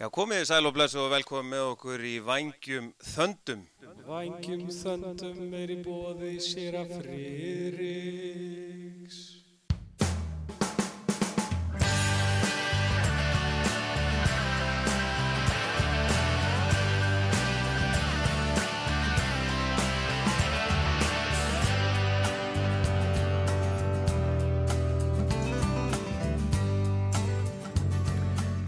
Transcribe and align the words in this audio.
Já, 0.00 0.06
komið 0.08 0.46
sæl 0.48 0.64
og 0.64 0.72
blessu 0.72 0.96
og 0.96 1.10
velkomið 1.12 1.50
með 1.52 1.62
okkur 1.74 2.00
í 2.08 2.24
Vangjum 2.24 2.86
Þöndum. 3.04 3.68
Vangjum 4.06 4.62
þöndum 4.72 5.52
er 5.58 5.68
í 5.74 5.76
bóði 5.84 6.40
sér 6.40 6.78
að 6.80 6.94
Friðriks. 7.02 8.38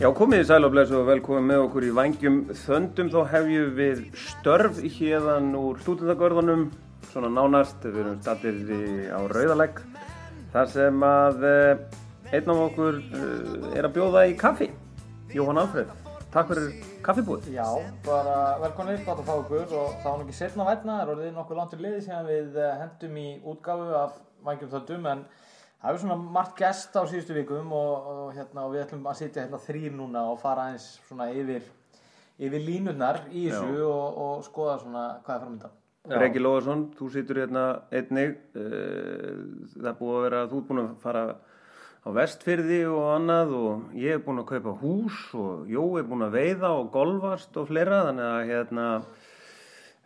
Já, 0.03 0.09
komið 0.19 0.41
sæl 0.49 0.67
og 0.67 0.73
blessu 0.75 0.97
og 0.99 1.05
velkomið 1.07 1.45
með 1.47 1.61
okkur 1.63 1.85
í 1.87 1.91
Vangjum 1.95 2.39
Þöndum. 2.59 3.11
Þá 3.13 3.21
hefjum 3.31 3.69
við 3.77 4.01
störf 4.19 4.81
hérðan 4.97 5.53
úr 5.55 5.77
stúdendagörðunum, 5.79 6.65
svona 7.13 7.29
nánast, 7.31 7.85
við 7.85 8.01
erum 8.01 8.17
stattir 8.19 8.57
á 9.15 9.23
Rauðalegg. 9.31 9.79
Þar 10.51 10.73
sem 10.73 11.07
að 11.07 11.47
eh, 11.47 11.85
einn 12.33 12.51
af 12.51 12.63
okkur 12.65 12.99
eh, 12.99 13.69
er 13.79 13.87
að 13.87 13.95
bjóða 14.01 14.25
í 14.27 14.35
kaffi, 14.41 14.69
Jóhann 15.37 15.63
Alfred. 15.63 15.95
Takk 16.35 16.51
fyrir 16.51 16.91
kaffibúð. 17.07 17.47
Já, 17.55 17.69
bara 18.03 18.37
velkonir, 18.65 18.99
gott 19.07 19.23
að 19.23 19.31
fá 19.31 19.37
ykkur 19.37 19.79
og 19.85 19.95
það 20.03 20.09
var 20.09 20.19
nú 20.19 20.27
ekki 20.27 20.39
setna 20.41 20.67
vætna, 20.67 20.99
það 20.99 21.05
er 21.05 21.15
orðið 21.15 21.39
nokkuð 21.39 21.63
langt 21.63 21.79
í 21.79 21.83
liði 21.85 22.03
sem 22.09 22.27
við 22.27 22.59
eh, 22.59 22.75
hendum 22.83 23.23
í 23.23 23.29
útgáfu 23.55 23.95
af 24.03 24.19
Vangjum 24.43 24.75
Þöndum 24.75 25.11
en 25.15 25.25
það 25.83 25.91
hefur 25.91 26.03
svona 26.05 26.33
margt 26.39 26.57
gest 26.63 26.97
á 26.97 27.03
síðustu 27.11 27.37
vikum 27.37 27.75
og, 27.75 28.09
og, 28.15 28.25
hérna, 28.37 28.65
og 28.65 28.75
við 28.75 28.85
ætlum 28.87 29.07
að 29.11 29.21
sitja 29.21 29.45
hérna 29.45 29.61
þrýr 29.67 29.95
núna 29.99 30.25
og 30.31 30.41
fara 30.41 30.71
eins 30.73 30.89
svona 31.09 31.29
yfir, 31.35 31.67
yfir 32.39 32.67
línurnar 32.67 33.25
í 33.31 33.49
þessu 33.51 33.83
og, 33.89 34.21
og 34.27 34.45
skoða 34.47 34.79
svona 34.83 35.07
hvað 35.27 35.37
er 35.37 35.45
framöndan. 35.47 35.79
Regi 36.23 36.41
Lóðarsson, 36.43 36.89
þú 36.99 37.09
situr 37.15 37.39
hérna 37.45 37.65
einnig. 37.95 38.33
Eh, 38.59 39.43
Það 39.77 39.91
er 39.93 39.99
búið 40.01 40.17
að 40.17 40.25
vera, 40.25 40.41
þú 40.51 40.59
ert 40.59 40.71
búin 40.71 40.81
að 40.83 40.95
fara 41.05 41.23
á 42.03 42.09
vestfyrði 42.11 42.81
og 42.91 43.05
annað 43.15 43.53
og 43.55 43.93
ég 43.95 44.17
er 44.17 44.23
búin 44.25 44.43
að 44.43 44.49
kaupa 44.51 44.73
hús 44.81 45.19
og 45.39 45.69
Jó 45.71 45.85
er 46.01 46.09
búin 46.09 46.27
að 46.27 46.35
veiða 46.35 46.73
og 46.81 46.91
golfast 46.95 47.55
og 47.61 47.69
fleira 47.71 48.01
þannig 48.09 48.27
að 48.27 48.51
hérna 48.51 48.87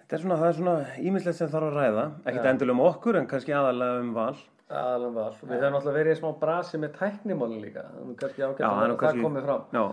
þetta 0.02 0.18
er 0.18 0.22
svona, 0.24 0.36
það 0.42 0.50
er 0.50 0.58
svona 0.58 0.74
ímislegt 1.00 1.38
sem 1.38 1.50
þarf 1.54 1.70
að 1.70 1.78
ræða 1.80 2.04
ekkert 2.26 2.50
endilega 2.52 2.76
um 2.76 2.84
okkur 2.84 3.20
en 3.20 3.30
kannski 3.30 3.56
aðalega 3.56 4.02
um 4.02 4.12
val 4.16 4.36
aðalega 4.70 5.14
var. 5.16 5.40
Við 5.42 5.56
höfum 5.56 5.78
alltaf 5.78 5.96
verið 5.96 6.12
í 6.12 6.18
smá 6.20 6.30
brasi 6.40 6.80
með 6.82 6.94
tæknimáli 7.00 7.58
líka. 7.62 7.86
Kannski 8.20 8.46
ágætt 8.46 8.62
Já, 8.62 8.68
að 8.68 8.94
það 9.02 9.20
komið 9.22 9.46
fram. 9.46 9.66
Já, 9.72 9.84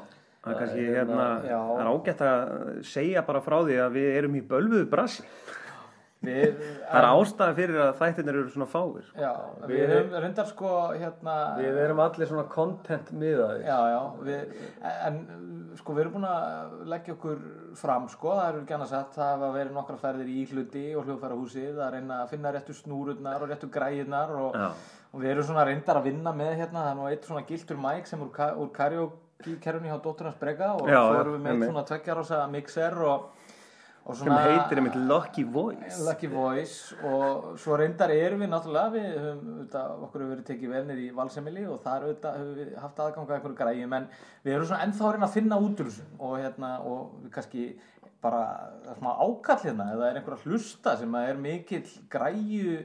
það 0.43 0.53
er 0.53 0.61
kannski 0.61 0.85
hérna, 0.87 1.27
hérna, 1.47 1.89
ágætt 1.93 2.23
að 2.27 2.55
segja 2.93 3.25
bara 3.27 3.43
frá 3.45 3.57
því 3.67 3.77
að 3.85 3.99
við 3.99 4.17
erum 4.21 4.39
í 4.39 4.45
bölvuðu 4.53 4.89
brasi 4.91 5.27
Við, 6.23 6.53
það 6.87 6.97
er 7.01 7.05
ástæða 7.09 7.55
fyrir 7.57 7.79
að 7.83 7.89
þættirnir 7.99 8.37
eru 8.39 8.51
svona 8.53 8.67
fáir 8.71 9.07
Já, 9.19 9.31
við, 9.67 9.81
Við- 9.91 10.13
reyndar 10.23 10.47
sko 10.47 10.69
hérna... 10.95 11.33
Við 11.57 11.79
erum 11.83 11.99
allir 11.99 12.29
svona 12.29 12.45
content 12.51 13.11
við, 13.11 13.41
en 15.03 15.19
sko 15.79 15.95
við 15.97 16.05
erum 16.05 16.15
búin 16.15 16.27
að 16.29 16.77
leggja 16.93 17.15
okkur 17.17 17.43
fram 17.79 18.07
sko, 18.11 18.37
það 18.37 18.49
eru 18.53 18.63
annars 18.77 18.95
að 18.95 19.11
það 19.17 19.31
hafa 19.33 19.51
verið 19.57 19.77
nokkra 19.77 19.99
ferðir 19.99 20.31
í 20.31 20.39
hluti 20.51 20.83
og 20.95 21.07
hljóðfærahúsið 21.09 21.83
að 21.83 21.93
reyna 21.97 22.19
að 22.23 22.33
finna 22.33 22.53
réttu 22.55 22.75
snúrurnar 22.77 23.43
og 23.43 23.51
réttu 23.51 23.69
græðirnar 23.73 24.35
og, 24.39 24.57
og 25.11 25.23
við 25.23 25.33
erum 25.33 25.47
svona 25.49 25.67
reyndar 25.67 25.99
að 25.99 26.07
vinna 26.11 26.35
með 26.37 26.53
hérna, 26.61 26.85
það 26.85 26.91
er 26.93 26.99
nú 27.01 27.07
eitt 27.11 27.27
svona 27.27 27.45
giltur 27.49 27.81
mæk 27.83 28.07
sem 28.09 28.23
úr, 28.23 28.31
úr 28.63 28.71
karaoke-kerfunni 28.77 29.91
hjá 29.91 29.99
Dóttur 30.03 30.29
hans 30.29 30.39
Brega 30.39 30.73
og 30.77 30.87
Já, 30.87 31.01
svo 31.01 31.19
erum 31.19 31.39
við 31.39 31.47
með 31.49 31.67
svona 31.67 31.87
tveggjarosa 31.89 32.43
mixer 32.53 32.99
og, 33.03 33.27
og 33.27 33.42
sem 34.11 34.31
heitir 34.33 34.79
einmitt 34.81 34.97
Lucky 35.07 35.45
Voice. 35.47 36.01
Lucky 36.03 36.27
Voice. 36.27 36.97
Og 37.07 37.53
svo 37.61 37.77
reyndar 37.79 38.11
erum 38.11 38.43
við 38.43 38.51
náttúrulega 38.51 38.91
við 38.97 39.07
höfum, 39.13 39.45
auðvitað, 39.53 39.93
okkur 40.07 40.23
hefur 40.23 40.33
verið 40.33 40.49
tekið 40.49 40.73
vel 40.75 40.83
niður 40.89 41.03
í 41.05 41.07
Valsemili 41.19 41.63
og 41.69 41.79
þar 41.85 42.07
auðvitað 42.09 42.37
höfum 42.41 42.57
við 42.59 42.73
haft 42.83 43.01
aðgang 43.05 43.29
að 43.29 43.37
einhverju 43.37 43.59
græjum 43.61 43.95
en 43.99 44.09
við 44.43 44.57
erum 44.57 44.69
svona 44.71 44.87
ennþá 44.87 45.07
að 45.07 45.15
reyna 45.15 45.29
að 45.29 45.37
finna 45.37 45.61
út 45.63 45.83
úr 45.85 45.93
og 46.19 46.35
hérna 46.41 46.73
og 46.91 47.15
við 47.23 47.33
kannski 47.37 47.65
bara 48.23 48.43
svona 48.97 49.15
ákall 49.19 49.63
hérna 49.63 49.89
eða 49.95 50.09
er 50.09 50.19
einhver 50.19 50.37
að 50.37 50.45
hlusta 50.47 50.95
sem 50.99 51.17
að 51.19 51.31
er 51.31 51.41
mikill 51.43 51.87
græju 52.11 52.77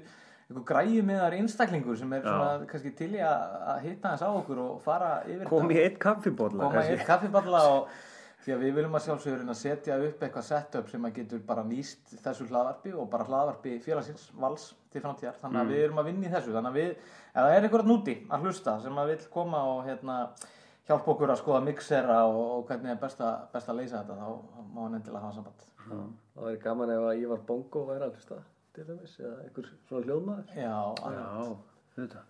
einhver 0.48 0.64
græju 0.70 1.03
meðar 1.06 1.37
einstaklingur 1.37 1.98
sem 1.98 2.12
er 2.16 2.22
svona 2.25 2.69
kannski 2.70 2.94
til 2.98 3.10
í 3.19 3.22
að, 3.22 3.82
hitta 3.84 4.14
hans 4.14 4.25
á 4.25 4.31
okkur 4.31 4.62
og 4.64 4.78
fara 4.84 5.10
yfir 5.28 5.50
kom 5.50 5.70
í 5.75 5.81
eitt 5.82 5.98
kaffibólla 6.03 6.70
koma 6.70 6.87
í 6.87 6.94
eitt 6.94 7.04
kaffiballa 7.06 7.64
og 7.75 7.91
því 8.48 8.54
að 8.54 8.62
við 8.64 8.76
viljum 8.78 8.94
að 8.97 9.03
sjálfsögur 9.04 9.41
að 9.44 9.56
setja 9.60 9.97
upp 10.00 10.22
eitthvað 10.25 10.44
setup 10.47 10.86
sem 10.88 11.04
að 11.04 11.16
getur 11.19 11.41
bara 11.44 11.64
nýst 11.69 12.12
þessu 12.25 12.47
hlaðvarpi 12.48 12.92
og 12.97 13.09
bara 13.12 13.26
hlaðvarpi 13.28 13.75
félagsins 13.84 14.31
vals 14.41 14.70
til 14.88 15.03
framtíðar. 15.04 15.36
Þannig 15.42 15.60
að 15.60 15.72
við 15.75 15.82
erum 15.84 16.00
að 16.00 16.09
vinna 16.09 16.28
í 16.28 16.32
þessu. 16.32 16.54
Þannig 16.54 16.70
að 16.70 16.78
við, 16.78 16.94
ef 17.28 17.37
það 17.38 17.56
er 17.56 17.66
einhverjað 17.66 17.91
núti 17.91 18.14
að 18.32 18.47
hlusta 18.47 18.76
sem 18.84 19.00
að 19.03 19.10
vil 19.12 19.19
koma 19.34 19.60
og 19.75 19.82
hérna 19.84 20.16
hjálpa 20.88 21.12
okkur 21.12 21.34
að 21.34 21.41
skoða 21.42 21.60
mixera 21.66 22.16
og, 22.31 22.41
og 22.54 22.64
hvernig 22.70 22.94
er 22.94 23.03
best 23.03 23.20
að, 23.20 23.69
leysa 23.76 24.00
þetta 24.00 24.16
þá 24.16 24.64
má 24.72 24.81
hann 24.87 24.97
endilega 24.97 25.25
hafa 25.26 25.37
samband. 25.37 25.69
Það 25.84 26.48
væri 26.48 26.62
gaman 26.64 26.94
ef 26.94 27.04
að 27.10 27.20
Ívar 27.26 27.44
Bongo 27.53 27.84
væri 27.91 28.08
að 28.08 28.16
hlusta 28.16 28.41
til 28.72 28.88
dæmis 28.88 29.19
eða 29.20 29.37
einhver 29.44 29.70
svona 29.91 30.08
hljóðmaður. 30.08 30.56
já, 30.56 30.72
já, 31.04 31.53
þetta, 31.98 32.25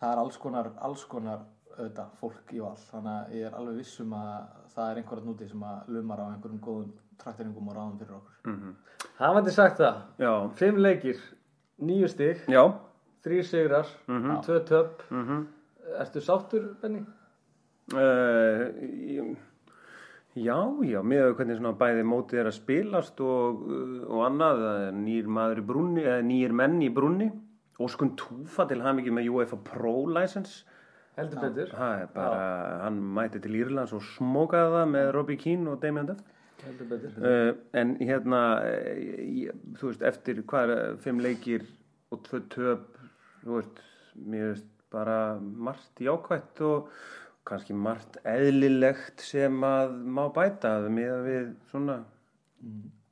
það 0.00 0.10
er 0.10 0.22
alls 0.24 0.42
konar, 0.42 0.74
alls 0.88 1.06
konar 1.14 1.46
auðvitað, 1.80 2.16
fólk 2.20 2.54
í 2.54 2.62
val. 2.62 2.74
Þannig 2.90 3.12
að 3.14 3.36
ég 3.38 3.46
er 3.48 3.56
alveg 3.58 3.80
viss 3.80 4.02
um 4.04 4.16
að 4.18 4.34
það 4.74 4.90
er 4.90 5.00
einhverjað 5.00 5.30
núti 5.30 5.48
sem 5.50 5.64
að 5.70 5.94
lumar 5.96 6.22
á 6.22 6.26
einhverjum 6.30 6.64
góðum 6.64 6.90
trakteringum 7.20 7.70
og 7.70 7.76
ráðum 7.76 7.98
fyrir 8.00 8.18
okkur. 8.18 9.06
Hafandi 9.20 9.54
sagt 9.54 9.80
það, 9.80 10.02
já, 10.22 10.32
fimm 10.60 10.80
leikir, 10.80 11.22
stig, 12.12 12.44
já, 12.48 12.62
þrý 13.24 13.40
sigrar, 13.48 13.96
tvö 14.08 14.60
töpp. 14.68 15.02
Ertu 16.00 16.22
sáttur, 16.22 16.70
Benny? 16.80 17.02
uh, 17.96 19.34
já, 20.38 20.56
já 20.86 21.00
með 21.02 21.24
að 21.24 21.36
hvernig 21.38 21.58
svona 21.58 21.76
bæði 21.80 22.06
mótið 22.06 22.42
er 22.42 22.50
að 22.50 22.58
spilast 22.58 23.22
og, 23.24 23.62
uh, 23.66 23.94
og 24.08 24.26
annað 24.28 24.64
nýr 25.00 25.30
maður 25.30 25.62
í 25.62 25.68
brunni 25.72 26.04
eða 26.06 26.26
nýr 26.26 26.54
menn 26.56 26.80
í 26.84 26.90
brunni 26.94 27.30
Óskun 27.80 28.12
Túfa 28.20 28.66
til 28.68 28.82
ekki 28.84 29.12
með 29.14 29.30
UEFA 29.32 29.56
Pro 29.64 30.04
license 30.12 30.66
Heldur 31.18 31.42
betur. 31.42 31.72
er 31.74 32.10
bara, 32.14 32.44
hann 32.84 33.00
mæti 33.16 33.40
til 33.42 33.56
Írlands 33.58 33.92
og 33.96 34.04
smókaði 34.14 34.76
það 34.76 34.92
með 34.94 35.10
Robbie 35.16 35.40
Keane 35.40 35.72
og 35.72 35.80
Damien 35.82 36.10
Duff 36.10 36.22
Heldur 36.64 36.88
betur. 36.90 37.16
Uh, 37.18 37.52
en 37.80 37.94
hérna 38.00 38.42
uh, 38.64 38.98
ég, 39.24 39.62
þú 39.80 39.90
veist, 39.90 40.04
eftir 40.10 40.42
hvað 40.48 40.74
er 40.76 40.98
fimm 41.04 41.22
leikir 41.24 41.64
og 42.12 42.22
tvö 42.26 42.42
töp 42.52 43.00
þú 43.42 43.56
veist, 43.56 43.82
mér 44.14 44.52
veist 44.52 44.68
bara 44.90 45.18
margt 45.40 46.02
jákvætt 46.02 46.62
og 46.66 46.90
kannski 47.48 47.74
margt 47.74 48.18
eðlilegt 48.28 49.22
sem 49.24 49.54
að 49.64 49.94
má 50.04 50.24
bæta 50.34 50.76
með 50.92 51.12
að 51.14 51.28
við 51.28 51.52
svona 51.70 52.00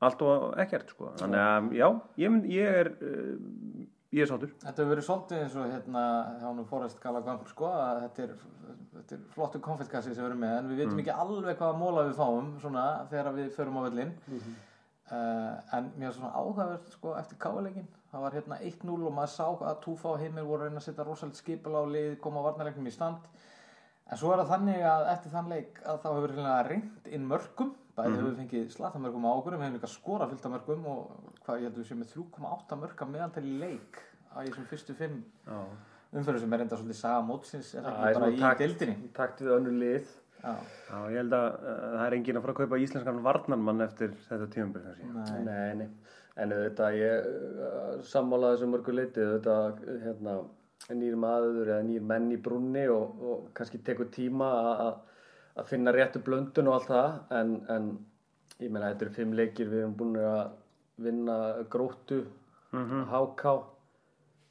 allt 0.05 0.23
og 0.23 0.59
ekkert 0.63 0.93
sko. 0.93 1.13
Þannig 1.19 1.43
að 1.43 1.71
já, 1.79 1.87
ég, 2.23 2.41
ég 2.55 2.81
er 2.83 2.91
uh, 2.95 3.33
ég 4.15 4.25
er 4.25 4.31
sáttur. 4.31 4.55
Þetta 4.63 4.83
hefur 4.83 4.93
verið 4.95 5.07
svolítið 5.09 5.43
eins 5.43 5.57
og 5.59 5.73
hérna 5.73 6.53
nú 6.57 6.65
Forrest 6.69 7.01
Gala 7.03 7.21
Gump 7.27 7.49
sko 7.51 7.69
að 7.69 8.01
þetta 8.07 8.25
er, 8.25 8.33
þetta 8.95 9.19
er 9.19 9.27
flottu 9.35 9.61
konfettkassi 9.65 10.15
sem 10.15 10.23
við 10.23 10.31
erum 10.31 10.43
með 10.45 10.57
en 10.57 10.71
við 10.71 10.83
veitum 10.83 11.03
ekki 11.03 11.19
alveg 11.25 11.61
hvaða 11.61 11.81
móla 11.83 12.07
við 12.09 12.17
fáum 12.21 12.55
svona 12.63 12.87
þegar 13.13 13.37
við 13.37 13.53
förum 13.57 13.79
á 13.79 13.87
völlin 13.89 14.15
en 15.09 15.93
mér 15.97 16.11
er 16.11 16.17
svona 16.17 16.35
áhugavert 16.37 16.91
sko 16.93 17.15
eftir 17.17 17.39
káleikin 17.41 17.87
það 18.13 18.25
var 18.25 18.37
hérna 18.37 18.59
1-0 18.65 18.97
og 18.97 19.15
maður 19.17 19.33
sá 19.35 19.45
að 19.49 19.81
Túfa 19.85 20.15
og 20.15 20.23
Heimir 20.23 20.49
voru 20.49 20.65
reyna 20.65 20.81
að 20.81 20.89
setja 20.89 21.05
rosalega 21.07 21.41
skipul 21.41 21.77
á 21.77 21.83
lið 21.89 22.17
koma 22.25 22.45
varnarleiknum 22.45 22.89
í 22.89 22.95
stand. 22.95 23.29
En 24.09 24.17
svo 24.17 24.33
er 24.33 24.41
það 24.41 24.53
þannig 24.55 24.85
að 24.89 25.11
eftir 25.13 25.35
þann 25.35 25.51
leik 25.53 25.81
að 25.85 26.01
þá 26.05 26.09
hefur 26.09 26.33
hérna 26.33 26.55
reynd 26.65 27.11
inn 27.13 27.29
mörgum 27.29 27.75
bæði 27.99 28.15
hefur 28.15 28.29
við 28.29 28.39
fengið 28.43 28.69
slatamörgum 28.73 29.27
á 29.27 29.33
okkur 29.33 29.57
við 29.57 29.65
hefum 29.65 29.77
líka 29.77 29.91
skorað 29.91 30.33
fylgta 30.33 30.53
mörgum 30.53 30.87
og 30.93 31.33
hvað 31.45 31.59
ég 31.59 31.67
held 31.67 31.75
að 31.75 31.81
við 31.83 31.89
séum 31.89 32.01
með 32.03 32.13
3,8 32.15 32.79
mörg 32.83 33.03
að 33.05 33.13
meðaltali 33.15 33.55
leik 33.63 34.01
á 34.39 34.41
þessum 34.47 34.67
fyrstu 34.71 34.95
fimm 34.95 35.19
umferðu 36.15 36.41
sem 36.41 36.53
er 36.57 36.63
enda 36.65 36.77
svolítið 36.79 36.99
saga 37.03 37.25
mótsins 37.27 37.75
er 37.75 37.83
það 37.85 38.07
ekki 38.09 38.21
bara 38.21 38.31
í 38.33 38.39
takt- 38.41 38.63
deildinni? 38.63 39.09
Takt 39.19 39.41
við 39.45 39.51
önnu 39.59 39.73
lið. 39.83 40.07
Já, 40.39 40.53
já, 40.89 40.99
ég 41.11 41.17
held 41.19 41.33
að 41.35 41.47
uh, 41.59 41.81
það 41.99 42.05
er 42.07 42.15
engin 42.17 42.37
að 42.39 42.45
fara 42.45 42.53
að 42.55 42.61
kaupa 42.63 42.79
íslenskan 42.85 43.19
varnarmann 43.25 43.81
eftir 43.85 44.13
þetta 44.29 44.47
tímumbil 44.55 44.85
nei, 44.87 45.43
Nei, 45.49 45.75
nei. 45.83 45.89
En 46.39 46.53
auðvitað 46.55 46.97
ég 47.01 47.27
uh, 47.27 48.03
sammála 48.07 48.53
þessu 48.55 48.69
mörgu 48.71 48.95
leiti 48.95 49.25
auðvitað 49.25 49.81
hérna, 50.05 50.37
nýr 50.95 51.17
maður 51.19 51.65
eða 51.75 51.83
nýr 51.89 52.05
menn 52.07 52.31
í 52.33 52.39
brunni 52.41 52.85
og, 52.95 53.19
og 53.33 53.49
kannski 53.59 53.81
tekur 53.85 54.09
tíma 54.15 54.49
að- 54.87 55.67
finna 55.67 55.91
réttu 55.91 56.21
blöndun 56.23 56.69
og 56.71 56.77
allt 56.79 56.87
það. 56.93 57.17
En, 57.35 57.51
en 57.75 57.89
ég 58.63 58.71
meina 58.71 58.93
þetta 58.93 59.09
eru 59.09 59.15
fimm 59.17 59.33
leikir 59.35 59.67
við 59.73 59.81
erum 59.83 59.97
búin 59.99 60.15
að 60.23 60.53
vinna 61.03 61.39
gróttu, 61.69 62.23
Mhm. 62.73 63.05
háká 63.11 63.57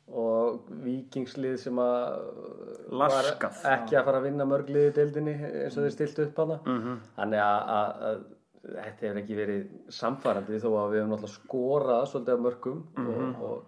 og 0.08 0.62
vikingslið 0.84 1.58
sem 1.60 1.76
að 1.76 2.92
Laskað. 2.96 3.64
var 3.64 3.74
ekki 3.78 3.98
að 4.00 4.06
fara 4.08 4.18
að 4.22 4.24
vinna 4.30 4.46
mörg 4.48 4.70
liði 4.72 4.94
deildinni 4.96 5.34
eins 5.44 5.78
og 5.78 5.84
þeir 5.84 5.92
stilt 5.98 6.20
upp 6.20 6.38
hana 6.38 6.60
Mhm. 6.66 7.00
þannig 7.18 7.42
að, 7.44 8.24
þetta 8.68 9.02
hefur 9.08 9.18
ekki 9.22 9.36
verið 9.36 9.68
samfærandi 9.90 10.60
þó 10.64 10.70
að 10.76 10.92
við 10.92 11.02
hefum 11.02 11.12
náttúrulega 11.12 11.40
skorað 11.40 12.08
svolítið 12.12 12.34
af 12.34 12.40
mörgum 12.40 12.84
Mhm. 12.98 13.36
og, 13.42 13.44
og 13.44 13.66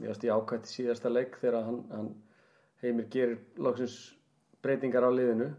mér 0.00 0.08
varst 0.08 0.22
ég 0.24 0.32
ákvæmt 0.34 0.70
í 0.70 0.74
síðasta 0.76 1.10
leik 1.12 1.36
þegar 1.40 1.64
hann, 1.64 1.84
hann 1.90 2.14
heimir 2.82 3.06
gerir 3.10 3.38
loksins 3.58 4.14
breytingar 4.62 5.02
á 5.02 5.10
liðinu 5.10 5.54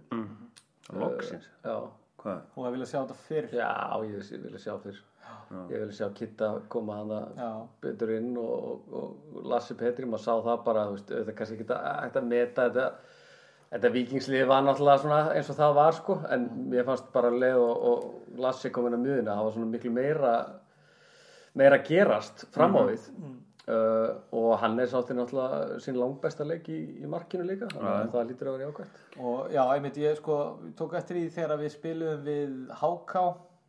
Loksins. 0.93 1.47
já, 1.63 1.89
Hvað? 2.19 2.41
Hún 2.55 2.65
hefði 2.65 2.77
viljað 2.77 2.89
sjá 2.89 2.99
þetta 3.05 3.15
fyrr. 3.27 3.49
já, 3.51 3.69
ég 4.01 4.29
vil- 4.31 4.41
vilja 4.43 4.59
sjá 4.59 4.79
fyrr 4.81 4.99
ég 5.71 5.83
vil 5.83 5.93
sjá 5.95 6.09
Kitta 6.15 6.51
koma 6.71 6.99
hann 7.01 7.13
Já. 7.37 7.49
betur 7.81 8.15
inn 8.17 8.33
og, 8.37 8.81
og, 8.91 9.13
og 9.35 9.45
Lassi 9.51 9.77
Petri, 9.79 10.07
maður 10.09 10.25
sá 10.25 10.33
það 10.49 10.65
bara 10.65 10.87
þetta 10.93 11.21
er 11.21 11.37
kannski 11.37 11.59
ekki 11.59 11.69
að, 11.75 12.19
að 12.21 12.27
meta 12.31 12.67
þetta 12.69 12.89
þetta 13.75 13.93
vikingslið 13.95 14.45
var 14.49 14.65
náttúrulega 14.65 15.23
eins 15.35 15.49
og 15.51 15.57
það 15.57 15.79
var 15.79 15.97
sko, 15.97 16.19
en 16.31 16.45
mér 16.71 16.85
fannst 16.87 17.09
bara 17.15 17.33
leið 17.33 17.63
og, 17.63 17.89
og 17.89 18.37
Lassi 18.45 18.71
komin 18.75 18.97
að 18.97 19.03
mjöðina 19.07 19.39
það 19.39 19.49
var 19.49 19.57
svona 19.57 19.73
miklu 19.73 19.95
meira 19.95 20.35
meira 21.55 21.79
gerast 21.87 22.47
fram 22.51 22.75
á 22.75 22.83
við. 22.89 23.09
Uh, 23.65 24.11
og 24.37 24.51
hann 24.61 24.77
er 24.77 24.89
sátti 24.91 25.15
náttúrulega 25.17 25.79
sín 25.81 25.95
langbesta 25.97 26.45
leik 26.45 26.67
í, 26.69 26.75
í 27.01 27.07
markinu 27.09 27.47
líka 27.47 27.65
þannig 27.71 27.95
að 27.95 28.11
það 28.13 28.27
lítur 28.29 28.49
að 28.51 28.57
vera 28.59 28.67
jákvæmt 28.67 28.99
Og 29.25 29.55
já, 29.55 29.61
einmitt, 29.73 29.97
ég 29.97 30.19
sko 30.19 30.35
tók 30.77 30.93
eftir 30.99 31.17
því 31.17 31.23
þegar 31.33 31.61
við 31.63 31.71
spiluðum 31.73 32.27
við 32.27 32.51
HK, 32.77 33.23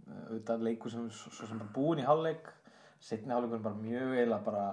auðvitað 0.06 0.64
leikur 0.68 0.92
sem 0.92 1.10
svo 1.10 1.46
sem 1.48 1.58
bara 1.58 1.74
búin 1.74 2.02
í 2.02 2.06
hálfleik, 2.06 2.50
setni 3.02 3.34
hálfleikur 3.34 3.64
bara 3.64 3.80
mjög 3.80 4.12
eiginlega 4.14 4.44
bara 4.46 4.66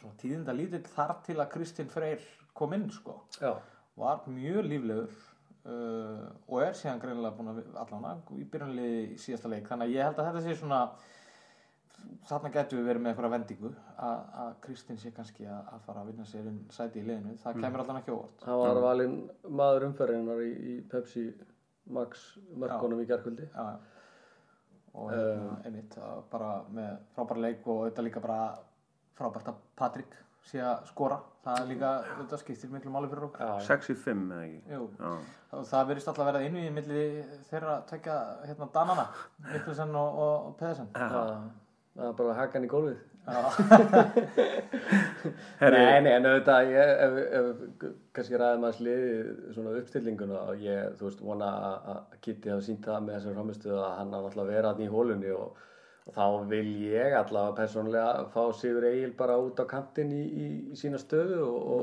svona 0.00 0.16
tíðinda 0.22 0.54
lítill 0.56 0.84
þar 0.88 1.16
til 1.26 1.36
að 1.38 1.50
Kristinn 1.54 1.92
Freyr 1.92 2.24
kom 2.56 2.74
inn 2.76 2.88
sko. 2.90 3.20
já, 3.40 3.54
Var 4.00 4.26
mjög 4.32 4.64
líflegur 4.64 5.14
uh, 5.68 6.26
og 6.48 6.62
er 6.64 6.76
síðan 6.78 7.00
greinilega 7.02 7.36
búin 7.36 7.52
að 7.52 7.62
allan 7.82 8.22
í 8.38 8.44
byrjunliði 8.48 9.00
í 9.14 9.18
síðasta 9.20 9.50
leik. 9.52 9.68
Þannig 9.68 9.90
að 9.90 9.96
ég 9.96 10.08
held 10.08 10.20
að 10.20 10.30
þetta 10.30 10.42
sé 10.46 10.56
svona, 10.56 10.80
þarna 12.30 12.52
getum 12.54 12.80
við 12.80 12.88
verið 12.90 13.04
með 13.04 13.12
einhverja 13.12 13.34
vendingu 13.34 13.72
að, 14.08 14.56
Kristinn 14.64 15.00
sé 15.00 15.12
kannski 15.16 15.46
að, 15.46 15.78
fara 15.86 16.02
að 16.02 16.12
vinna 16.12 16.26
sér 16.28 16.48
inn 16.50 16.60
sæti 16.72 17.02
í 17.02 17.06
liðinu. 17.06 17.36
Það 17.44 17.60
kemur 17.60 17.84
allan 17.84 18.00
ekki 18.00 18.16
óvart. 18.16 18.44
hann 18.46 18.60
var 18.64 18.82
valinn 18.88 19.16
maður 19.60 19.88
umferðinar 19.90 20.44
í, 20.46 20.50
í 20.72 20.74
Pepsi 20.90 21.28
Max 21.90 22.26
mörkunum 22.56 23.00
í 23.02 23.08
gerkvöldi 23.08 23.48
já, 23.50 23.64
já. 23.74 23.99
Og 24.94 25.12
hérna, 25.12 25.52
einmitt 25.64 25.94
að 26.00 26.24
bara 26.32 26.50
með 26.74 26.90
frábæra 27.14 27.44
leik 27.44 27.68
og 27.70 27.84
þetta 27.88 28.04
líka 28.06 28.22
bara 28.24 28.40
frábært 29.18 29.52
að 29.52 29.60
Patrik 29.78 30.16
sé 30.50 30.62
að 30.64 30.86
skora. 30.88 31.20
Það 31.44 31.60
er 31.60 31.68
líka, 31.70 31.90
þetta 32.18 32.38
skiptir 32.40 32.72
miklu 32.72 32.92
máli 32.92 33.08
fyrir 33.10 33.26
okkur. 33.28 33.44
Já, 33.44 33.68
6 33.68 33.92
í 33.92 33.96
5 34.02 34.24
eða 34.36 34.46
ekki? 34.48 34.78
Það 35.70 35.86
verðist 35.90 36.10
alltaf 36.10 36.24
að 36.24 36.30
vera 36.30 36.42
inn 36.46 36.58
í 36.60 36.66
milli 36.74 37.04
þeirra 37.50 37.76
að 37.76 37.86
tekja 37.90 38.16
hérna 38.48 38.68
Danana 38.74 39.06
Mikkelsen 39.46 39.96
og, 40.00 40.20
og, 40.26 40.50
Pedersen. 40.60 40.90
Það 40.94 42.06
er 42.08 42.18
bara 42.20 42.36
hakan 42.40 42.66
í 42.66 42.70
gólfið 42.70 42.98
Nei, 45.60 46.00
nei, 46.02 46.12
en 46.16 46.26
auðvitað 46.26 46.70
ég, 46.72 46.92
ef, 47.06 47.16
ef, 47.38 47.46
kannski 48.16 48.38
ræðum 48.40 48.66
að 48.68 48.76
sliði 48.78 49.10
svona 49.54 49.74
uppstillinguna 49.80 50.38
og 50.50 50.62
ég, 50.64 50.94
þú 50.98 51.08
veist, 51.08 51.24
vona 51.24 51.48
að 51.94 51.98
Kitty 52.24 52.52
hafa 52.52 52.64
sínt 52.66 52.86
það 52.86 53.04
með 53.06 53.16
þessum 53.16 53.36
framistuðu 53.38 53.80
að 53.80 53.96
hann 53.98 54.14
á 54.16 54.20
að 54.20 54.50
vera 54.50 54.72
hann 54.72 54.84
í 54.84 54.90
hólunni 54.90 55.30
og, 55.36 55.48
og 56.08 56.12
þá 56.16 56.24
vil 56.52 56.68
ég 56.88 57.16
allavega 57.20 57.58
persónulega 57.60 58.28
fá 58.34 58.42
Sigur 58.56 58.88
Egil 58.90 59.12
bara 59.18 59.40
út 59.40 59.60
á 59.62 59.64
kantinn 59.70 60.12
í, 60.16 60.22
í, 60.24 60.46
í 60.72 60.78
sína 60.80 60.98
stöðu 61.02 61.40
og, 61.46 61.60
og 61.76 61.82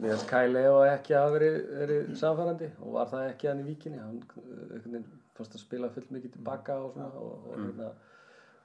finnst 0.00 0.28
Kyle 0.30 0.54
Leo 0.54 0.78
ekki 0.86 1.16
að 1.18 1.34
verið, 1.36 1.56
verið 1.82 2.12
samfærandi 2.20 2.70
og 2.80 2.94
var 2.96 3.10
það 3.10 3.26
ekki 3.34 3.50
hann 3.50 3.60
í 3.60 3.66
víkinni 3.68 4.00
hann 4.00 4.22
veginn 4.70 5.04
fannst 5.36 5.56
að 5.56 5.64
spila 5.64 5.90
fullt 5.92 6.10
mikið 6.14 6.36
tilbaka 6.38 6.78
og 6.80 6.94
svona 6.94 7.10
og, 7.20 7.46
og, 7.50 7.54
hérna, 7.58 7.90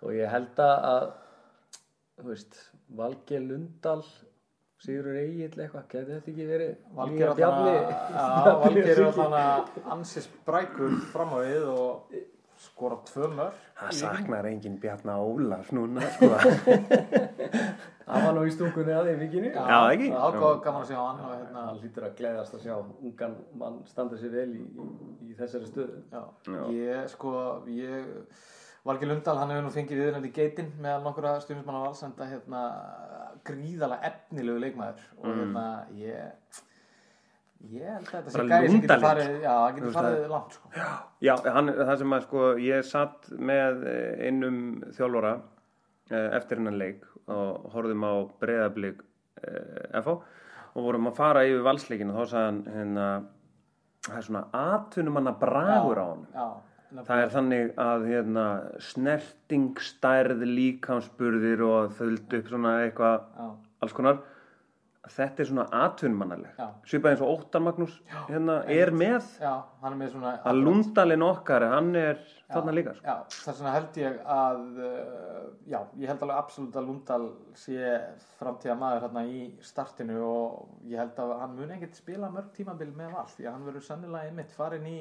og 0.04 0.16
ég 0.16 0.32
held 0.32 0.62
að 0.64 1.10
þú 2.26 2.34
veist, 2.34 2.62
Valgeir 2.98 3.44
Lundal 3.46 4.02
Sigurður 4.86 5.18
Egil 5.22 5.62
eitthvað, 5.64 5.84
geti 5.92 6.12
þetta 6.12 6.32
ekki 6.32 6.46
verið? 6.50 6.72
Valgeir 6.98 7.34
nýja 7.38 7.50
alltaf 7.50 8.62
Valgeir 8.66 8.92
er 8.94 9.04
alltaf 9.08 9.92
ansið 9.96 10.26
sprækur 10.26 10.98
fram 11.14 11.36
á 11.38 11.40
við 11.46 11.68
og 11.72 12.16
skora 12.66 12.98
tvö 13.06 13.30
mörg 13.36 13.62
það 13.78 13.96
saknar 14.00 14.48
engin 14.50 14.78
Bjarna 14.82 15.18
Ólaf 15.22 15.72
núna, 15.76 16.06
sko. 16.16 16.30
hann 18.10 18.26
var 18.26 18.36
nú 18.38 18.44
í 18.48 18.54
stúkunni 18.54 18.94
að 18.96 19.10
því 19.10 19.16
vikinni 19.22 19.52
Já, 19.54 19.80
ekki? 19.92 20.10
Ágóð 20.16 20.60
gaman 20.66 20.84
að 20.84 20.92
sjá 20.92 21.00
hann 21.02 21.24
og 21.26 21.34
hérna 21.36 21.66
hann 21.70 21.82
lítur 21.84 22.08
að 22.08 22.18
gleðast 22.20 22.58
að 22.58 22.66
sjá 22.66 22.76
ungan 22.80 23.40
mann 23.62 23.80
standa 23.90 24.20
sér 24.22 24.36
vel 24.36 24.50
í, 24.56 24.66
í, 24.66 24.90
í 25.30 25.38
þessari 25.40 25.72
stöðu. 25.72 26.04
Já, 26.14 26.24
Já. 26.48 26.62
ég 26.80 27.10
sko, 27.16 27.34
ég 27.76 28.12
Valgeir 28.86 29.10
Lundal, 29.10 29.40
hann 29.42 29.50
hefur 29.50 29.66
nú 29.66 29.74
fengið 29.74 30.02
viðnefndi 30.04 30.30
geitin 30.36 30.68
meðal 30.78 31.02
nokkura 31.08 31.40
stjórnismanna 31.42 31.82
valsenda 31.88 32.28
hérna 32.30 32.62
gríðalega 33.48 34.12
efnilegu 34.12 34.62
leikmaður. 34.62 35.08
Og 35.22 35.32
hérna 35.32 35.64
ég 35.98 36.60
ég 37.74 37.88
held 37.90 38.12
að 38.12 38.28
þetta 38.28 38.34
sé 38.36 38.46
gæði 38.52 38.70
sem 38.70 38.84
getur 38.84 39.04
farið 39.04 39.32
já, 39.42 39.56
Þú 39.56 39.80
getur 39.80 39.96
farið 39.96 40.28
langt 40.34 40.58
sko. 40.58 40.72
Já, 41.26 41.34
hann, 41.56 41.74
það 41.80 41.98
sem 42.02 42.16
að 42.18 42.24
sko, 42.28 42.46
ég 42.62 42.86
satt 42.86 43.30
með 43.50 43.86
eh, 43.90 44.28
einum 44.28 44.60
þjálfara 44.98 45.34
eh, 46.12 46.30
eftir 46.38 46.62
hennan 46.62 46.80
leik 46.82 47.10
og 47.26 47.66
horfðum 47.74 48.06
á 48.06 48.14
breyðablík 48.44 49.02
eh, 49.42 50.02
FH 50.04 50.16
og 50.76 50.86
vorum 50.86 51.10
að 51.10 51.18
fara 51.18 51.46
yfir 51.48 51.66
valsleikinu 51.66 52.14
og 52.14 52.22
þá 52.22 52.32
sagði 52.36 52.46
hann 52.46 52.62
hérna, 52.76 53.10
það 54.06 54.22
er 54.22 54.30
svona 54.30 54.46
atvinnumanna 54.62 55.36
bragur 55.42 56.02
á 56.02 56.06
hann. 56.06 56.26
Já, 56.36 56.48
Það 56.94 57.22
er 57.24 57.34
þannig 57.34 57.74
að 57.82 58.06
hérna, 58.12 58.46
snertingstærð 58.92 60.46
líkamsburðir 60.52 61.66
og 61.66 61.96
þöldu 61.98 62.40
upp 62.40 62.52
svona 62.52 62.76
eitthvað 62.86 63.18
já, 63.26 63.50
alls 63.84 63.96
konar 63.98 64.22
þetta 65.12 65.44
er 65.44 65.50
svona 65.50 65.66
atvinnumannaleg 65.86 66.58
Já. 66.58 66.66
svipað 66.88 67.14
eins 67.14 67.24
og 67.26 67.32
Óttar 67.36 67.62
Magnús 67.64 67.98
hérna, 68.30 68.56
er 68.72 68.92
með. 68.96 69.28
Já, 69.42 69.54
er 69.86 69.98
með 70.00 70.16
svona 70.16 70.32
að 70.50 70.62
lundalinn 70.66 71.26
okkar 71.26 71.66
hann 71.70 71.92
er 72.00 72.22
þarna 72.50 72.74
líka 72.76 72.96
sko. 72.96 73.06
Já, 73.06 73.16
þess 73.36 73.62
vegna 73.62 73.74
held 73.76 74.00
ég 74.02 74.18
að 74.36 74.64
uh, 74.88 75.44
já, 75.70 75.80
ég 76.02 76.10
held 76.12 76.26
alveg 76.26 76.40
absolutt 76.40 76.80
að 76.80 76.90
Lundal 76.90 77.22
sé 77.60 77.94
framtíða 78.40 78.78
maður 78.82 79.06
hérna 79.08 79.26
í 79.30 79.46
startinu 79.66 80.20
og 80.26 80.90
ég 80.90 81.02
held 81.02 81.22
að 81.22 81.36
hann 81.44 81.56
muni 81.60 81.78
ekkert 81.78 82.02
spila 82.02 82.32
mörg 82.34 82.52
tímabil 82.58 82.92
með 82.98 83.16
val 83.18 83.28
því 83.36 83.48
að 83.48 83.54
hann 83.54 83.70
verður 83.70 83.88
sannilega 83.90 84.32
einmitt 84.32 84.58
farin 84.58 84.90
í 84.90 85.00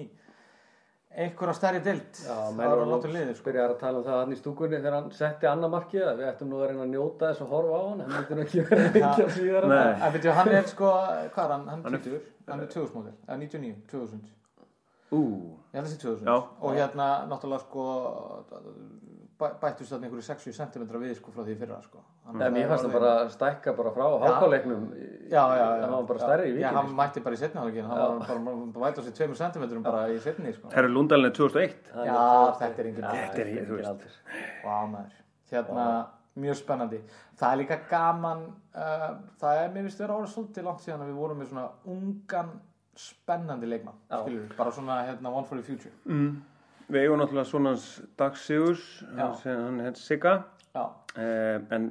einhverja 1.14 1.54
stærri 1.54 1.80
dild 1.84 2.16
það 2.18 2.58
er 2.58 2.66
að 2.66 2.78
voru 2.80 2.86
láta 2.90 3.08
liðið 3.14 3.36
sko. 3.38 3.44
byrjar 3.50 3.70
að 3.74 3.78
tala 3.80 3.98
um 4.00 4.04
það 4.08 4.18
hann 4.20 4.32
í 4.34 4.38
stúkunni 4.40 4.78
þegar 4.80 4.96
hann 4.98 5.10
setti 5.14 5.46
annar 5.46 5.70
markið 5.74 6.06
að 6.10 6.16
við 6.22 6.28
ættum 6.32 6.48
nú 6.50 6.58
að 6.60 6.68
reyna 6.72 6.82
að 6.86 6.92
njóta 6.94 7.28
þess 7.30 7.44
að 7.44 7.52
horfa 7.54 7.74
á 7.78 7.82
hann 7.88 8.00
hann 8.00 8.26
nú 8.34 8.44
ekki 8.44 8.64
vera 8.66 9.64
en 9.64 9.70
Nei. 9.70 9.78
það. 9.78 10.06
En 10.08 10.12
veitu, 10.16 10.30
hann 10.38 10.48
er 10.58 10.66
sko, 10.72 10.90
hvað 11.34 11.44
er 11.44 11.52
hann? 11.54 11.68
Hann 11.68 11.84
Hann 11.84 11.94
er 11.94 11.98
er- 11.98 12.08
20, 12.08 12.20
hann 12.50 12.60
er 12.60 12.66
2000 12.66 12.94
módel, 12.98 13.14
eða 13.28 13.38
99, 13.38 13.76
2000 13.90 14.32
Ú, 15.14 15.20
Ég 15.70 15.78
held 15.78 15.84
að 15.84 15.86
það 15.86 15.92
sé 15.94 15.98
2000 16.02 16.26
Já. 16.26 16.36
og 16.60 16.74
hérna 16.74 17.06
náttúrulega 17.30 17.60
sko 17.62 17.84
bættust 19.38 19.90
þarna 19.90 20.06
einhverju 20.08 20.24
60 20.26 20.54
cm 20.56 20.84
við 21.02 21.14
sko 21.18 21.32
frá 21.34 21.42
því 21.44 21.54
fyrra 21.58 21.78
sko. 21.82 22.02
Er 22.34 22.52
mér 22.54 22.68
fannst 22.70 22.86
það 22.86 22.94
bara 22.94 23.12
stækka 23.32 23.74
bara 23.76 23.92
frá 23.94 24.04
já. 25.32 25.40
hann 25.82 25.94
var 25.94 26.06
bara 26.10 26.22
stærri 26.22 26.50
í 26.50 26.60
Já, 26.60 26.68
hann 26.68 26.76
vikinu 26.84 26.98
mætti 27.00 27.22
bara 27.24 27.38
í 27.38 27.40
setnihálegin 27.42 27.88
Hann 27.90 28.02
var 28.02 28.20
bara, 28.28 28.56
bara 28.76 28.84
væta 28.86 29.04
sér 29.06 29.16
2 29.18 29.38
cm 29.40 29.82
bara 29.86 30.04
í 30.12 30.20
setni 30.22 30.54
sko. 30.54 30.70
Herru 30.74 30.92
Lundalinn 30.92 31.30
er 31.30 31.36
2001 31.36 31.74
Já, 32.08 32.20
þetta 32.60 32.84
er 32.84 33.72
veist. 33.72 33.88
aldur. 33.90 34.20
Vá 34.64 34.76
maður. 34.92 35.18
Hérna, 35.50 35.88
mjög 36.44 36.60
spennandi. 36.62 37.02
Það 37.40 37.50
er 37.50 37.60
líka 37.62 37.80
gaman 37.90 38.46
uh, 38.74 39.10
Það 39.42 39.64
er, 39.64 39.74
mér 39.74 39.88
finnst 39.88 40.04
vera 40.04 40.20
orðið 40.20 40.32
svolítið 40.36 40.70
langt 40.70 40.86
síðan 40.86 41.04
að 41.04 41.12
við 41.12 41.20
vorum 41.24 41.42
með 41.42 41.52
svona 41.52 41.68
ungan 41.96 42.54
spennandi 42.94 43.66
leikmann 43.66 43.96
skilur 44.06 44.50
bara 44.58 44.72
svona 44.74 45.00
hérna 45.08 45.32
one 45.34 45.46
for 45.48 45.58
the 45.58 45.66
future. 45.66 45.92
Mm. 46.06 46.42
Við 46.88 47.04
eigum 47.04 47.20
náttúrulega 47.20 47.48
svonans 47.48 47.86
Dagsíus 48.18 48.82
Já. 49.16 49.28
hann 49.44 49.80
heit 49.80 49.96
Sigga. 50.00 50.44
Já, 50.74 50.90
eh, 51.16 51.60
en 51.70 51.90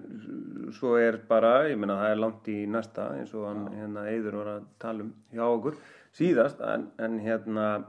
svo 0.76 0.98
er 1.00 1.18
bara 1.28 1.70
ég 1.70 1.78
meina 1.80 1.96
það 2.02 2.12
er 2.12 2.20
langt 2.20 2.48
í 2.52 2.58
næsta 2.68 3.06
eins 3.16 3.34
og 3.34 3.48
hann 3.48 3.68
hérna 3.78 4.04
Eiður 4.12 4.40
var 4.42 4.50
að 4.58 4.66
tala 4.80 5.06
um 5.06 5.14
hjá 5.32 5.44
okkur 5.48 5.78
síðast 6.14 6.60
en, 6.68 6.90
en 7.00 7.20
hérna 7.24 7.86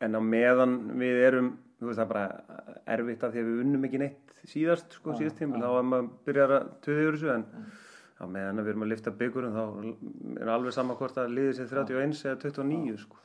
en 0.00 0.16
á 0.16 0.20
meðan 0.24 0.78
við 0.98 1.20
erum 1.28 1.52
þú 1.78 1.90
veist 1.90 2.00
það 2.00 2.06
er 2.06 2.12
bara 2.14 2.64
erfitt 2.96 3.24
af 3.26 3.34
því 3.34 3.42
að 3.42 3.50
við 3.50 3.62
unnum 3.66 3.86
ekki 3.88 4.00
neitt 4.02 4.34
síðast 4.48 4.96
sko 4.96 5.14
síðast 5.18 5.38
tímul 5.38 5.60
þá 5.62 5.70
er 5.70 5.88
maður 5.92 6.42
að 6.46 6.68
töði 6.86 7.04
yfir 7.04 7.18
þessu 7.18 7.32
en 7.36 7.46
á 8.22 8.24
meðan 8.24 8.62
að 8.62 8.64
við 8.64 8.72
erum 8.72 8.86
að 8.86 8.92
lifta 8.94 9.14
byggurum 9.20 9.56
þá 9.58 10.40
er 10.40 10.52
alveg 10.56 10.76
sama 10.76 10.96
hvort 10.98 11.20
að 11.20 11.34
liðið 11.36 11.58
sér 11.60 11.72
31 11.76 12.22
eða 12.24 12.40
29 12.46 12.96
sko 13.04 13.20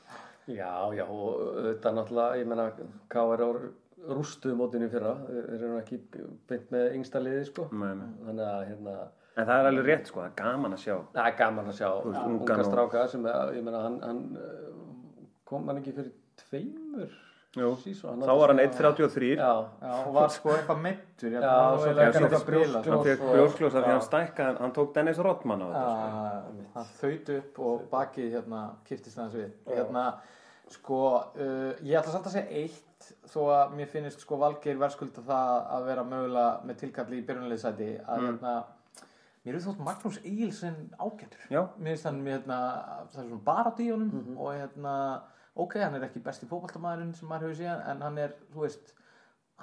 Já, 0.47 0.71
já, 0.95 1.03
og 1.03 1.59
þetta 1.67 1.91
náttúrulega, 1.97 2.39
ég 2.39 2.47
menna, 2.47 2.71
K.R. 3.11 3.43
rústuðu 4.07 4.55
mótinu 4.55 4.87
í 4.87 4.91
fyrra, 4.93 5.13
þeir 5.27 5.55
eru 5.57 5.71
ekki 5.81 5.97
beint 6.47 6.69
með 6.71 6.93
yngsta 6.95 7.19
liði, 7.19 7.45
sko. 7.49 7.67
Nei, 7.75 7.93
nei. 7.99 8.09
Þannig 8.27 8.47
að, 8.47 8.65
hérna, 8.71 8.97
En 9.37 9.45
það 9.45 9.59
er 9.59 9.67
alveg 9.69 9.85
rétt 9.85 10.07
sko, 10.09 10.21
það 10.23 10.29
er 10.31 10.37
gaman 10.39 10.73
að 10.73 10.79
sjá. 10.81 10.95
Það 11.13 11.27
er 11.29 11.35
gaman 11.37 11.67
að 11.69 11.75
sjá 11.77 11.89
veist, 11.91 12.05
unga 12.07 12.29
ungan 12.31 12.59
og- 12.63 12.69
stráka 12.71 13.07
sem, 13.11 13.25
er- 13.29 13.51
ég 13.53 13.63
meina, 13.67 13.81
hann, 13.83 13.99
hann 14.01 14.21
eh, 14.41 14.71
kom 15.45 15.67
hann 15.67 15.77
ekki 15.83 15.93
fyrir 15.93 16.11
tveimur 16.41 17.11
Jú. 17.57 17.69
Þá 17.79 18.33
var 18.37 18.51
hann 18.51 18.59
1.33. 18.61 19.29
Já, 19.39 19.65
Já, 19.81 19.91
og 20.05 20.13
var 20.13 20.29
sko 20.29 20.51
eitthvað 20.53 20.81
meittur 20.83 21.31
Já, 21.31 21.41
hann 21.41 21.79
fekk 21.79 22.33
af 22.37 23.73
því 23.73 23.83
hann 23.87 24.03
stækkaði, 24.05 24.57
hann 24.59 24.73
tók 24.75 24.91
Dennis 24.93 25.17
Rodman 25.25 25.63
á 25.63 25.67
þetta. 25.71 25.85
sko. 25.87 26.57
Já, 26.57 26.67
hann 26.75 26.91
þaut 26.99 27.31
upp 27.37 27.59
og 27.59 27.87
bakið 27.93 28.35
hérna 28.35 28.61
kiftist 28.85 29.17
aðeins 29.17 29.37
við 29.39 29.49
hérna, 29.73 30.03
sko, 30.75 31.01
uh, 31.38 31.74
ég 31.86 31.97
ætla 32.00 32.12
samt 32.15 32.27
að 32.29 32.38
segja 32.38 32.63
eitt 32.63 33.12
þó 33.29 33.39
að 33.53 33.75
mér 33.77 33.91
finnist 33.91 34.24
sko 34.24 34.39
Valgeir 34.41 34.79
verðskulda 34.81 35.21
það 35.27 35.53
að 35.77 35.86
vera 35.91 36.03
mögulega 36.07 36.65
með 36.67 36.79
tilkalli 36.81 37.19
í 37.21 37.25
byrjunleysæti 37.27 37.89
að 38.03 38.25
hérna 38.25 38.53
mér 39.45 39.55
er 39.55 39.63
þótt 39.63 39.83
Magnús 39.86 40.17
Egilsen 40.25 40.77
ágætur 41.00 41.45
Já. 41.53 41.62
mér 41.77 41.93
finnst 41.93 42.07
hann 42.09 42.21
mér, 42.25 42.39
hérna, 42.39 42.57
það 43.13 43.21
er 43.21 43.29
svona 43.29 43.41
bara 43.45 43.71
díunum 43.77 44.33
og 44.36 44.51
hérna, 44.57 44.95
ok, 45.55 45.77
hann 45.86 45.95
er 46.00 46.07
ekki 46.09 46.24
besti 46.25 46.50
fótballtamaðurinn 46.50 47.15
sem 47.15 47.29
maður 47.29 47.51
hefur 47.51 47.62
séð 47.62 47.86
en 47.93 48.03
hann 48.07 48.17
er, 48.25 48.36
þú 48.53 48.65
veist, 48.65 48.91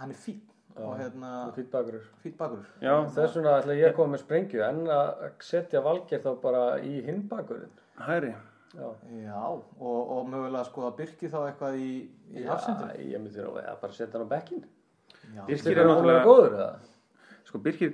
hann 0.00 0.14
er 0.14 0.20
fín 0.25 0.40
og 0.75 0.96
hérna, 0.99 1.34
fýtt 1.54 1.68
bakurur. 1.70 2.06
fín 2.23 2.32
bakur 2.38 2.64
Já, 2.82 2.94
Þess 3.14 3.37
vegna 3.37 3.58
ætla 3.61 3.76
ég 3.78 3.92
að 3.92 3.99
koma 3.99 4.14
með 4.16 4.25
sprengju 4.25 4.64
en 4.66 4.80
að 4.90 5.12
setja 5.46 5.82
valgir 5.84 6.23
þá 6.25 6.32
bara 6.42 6.64
í 6.82 6.96
hinn 7.04 7.20
bakurinn. 7.30 7.70
hæri. 8.08 8.32
Já, 8.75 8.88
Já, 9.23 9.40
og, 9.81 10.11
og 10.16 10.28
mögulega 10.33 10.64
sko 10.66 10.88
að 10.88 10.97
byrki 11.02 11.28
þá 11.31 11.38
eitthvað 11.49 11.76
í, 11.78 11.90
í 12.35 12.45
hafsendum. 12.49 12.88
Já, 12.90 13.04
ég 13.14 13.23
myndi 13.23 13.43
að 13.45 13.59
að 13.62 13.81
bara 13.85 13.93
setja 13.97 14.19
hann 14.19 14.26
á 14.26 14.33
bekkin. 14.35 14.64
Já, 15.35 15.43
Birkir 15.47 15.64
Birkir 15.64 15.81
er 15.85 15.88
náttúrulega 15.90 16.25
góður 16.26 16.57
eða? 16.59 16.71
Sko, 17.45 17.61
Birkir 17.64 17.93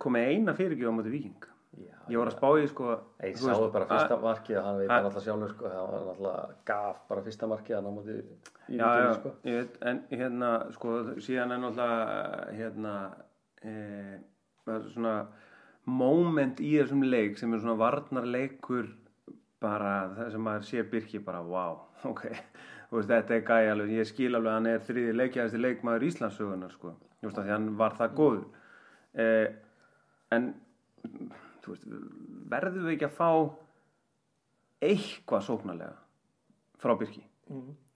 kom 0.00 0.14
með 0.16 0.28
eina 0.34 0.54
fyrirgjöf 0.58 0.92
á 0.92 0.96
móti 1.00 1.12
Víking. 1.12 1.48
Já, 1.80 1.96
Ég 2.10 2.18
var 2.18 2.30
að 2.30 2.36
spá 2.36 2.48
í 2.60 2.68
sko... 2.70 2.86
Ég 3.22 3.36
sáðu 3.38 3.60
veist, 3.64 3.74
bara 3.74 3.86
fyrsta 3.90 4.16
markið 4.22 4.56
og 4.60 4.64
hann 4.66 4.78
veit 4.80 4.86
að- 4.88 4.94
hann 4.96 5.08
alltaf 5.10 5.24
sjálfur 5.26 5.52
sko, 5.54 5.68
það 5.70 5.84
var 5.90 6.08
alltaf 6.14 6.54
gaf 6.70 7.02
bara 7.10 7.22
fyrsta 7.26 7.48
markið 7.50 7.76
hann 7.76 7.90
á 7.90 7.92
móti 7.94 8.16
í 8.16 8.78
Já, 8.78 8.86
já, 8.86 8.88
vikinu 8.94 9.18
sko. 9.20 9.32
ég 9.50 9.58
veit, 9.60 9.76
en 9.90 10.00
hérna, 10.10 10.50
sko, 10.74 10.96
síðan 11.26 11.54
er 11.56 11.62
náttúrulega, 11.62 12.56
hérna, 12.58 12.94
e, 13.62 13.74
það 14.66 14.74
er 14.78 14.88
svona 14.94 15.14
moment 16.00 16.60
í 16.60 16.72
þessum 16.78 17.04
leik 17.06 17.38
sem 17.40 17.54
er 17.56 17.62
svona 17.62 17.78
varnarleikur 17.80 18.90
bara 19.60 19.92
það 20.16 20.32
sem 20.34 20.44
maður 20.46 20.66
sé 20.68 20.84
Birki 20.92 21.20
bara, 21.24 21.42
wow, 21.44 21.78
ok, 22.10 22.24
veist, 22.92 23.10
þetta 23.10 23.36
er 23.36 23.46
gæi 23.46 23.72
alveg, 23.74 23.94
ég 24.00 24.10
skil 24.10 24.32
alveg 24.34 24.50
að 24.50 24.58
hann 24.58 24.70
er 24.72 24.84
þriði 24.88 25.16
leikjæðasti 25.18 25.60
leikmaður 25.60 26.06
Íslandsugunar, 26.10 26.74
sko, 26.76 26.94
veist, 27.24 27.38
því 27.38 27.54
hann 27.54 27.68
var 27.80 27.96
það 27.98 28.16
góður, 28.20 28.46
e, 29.14 29.26
en, 30.36 30.48
veist, 31.66 31.86
verðum 32.54 32.88
við 32.88 32.96
ekki 32.96 33.10
að 33.10 33.18
fá 33.20 33.30
eitthvað 34.90 35.46
sóknarlega 35.46 35.96
frá 36.80 36.96
Birki? 36.96 37.22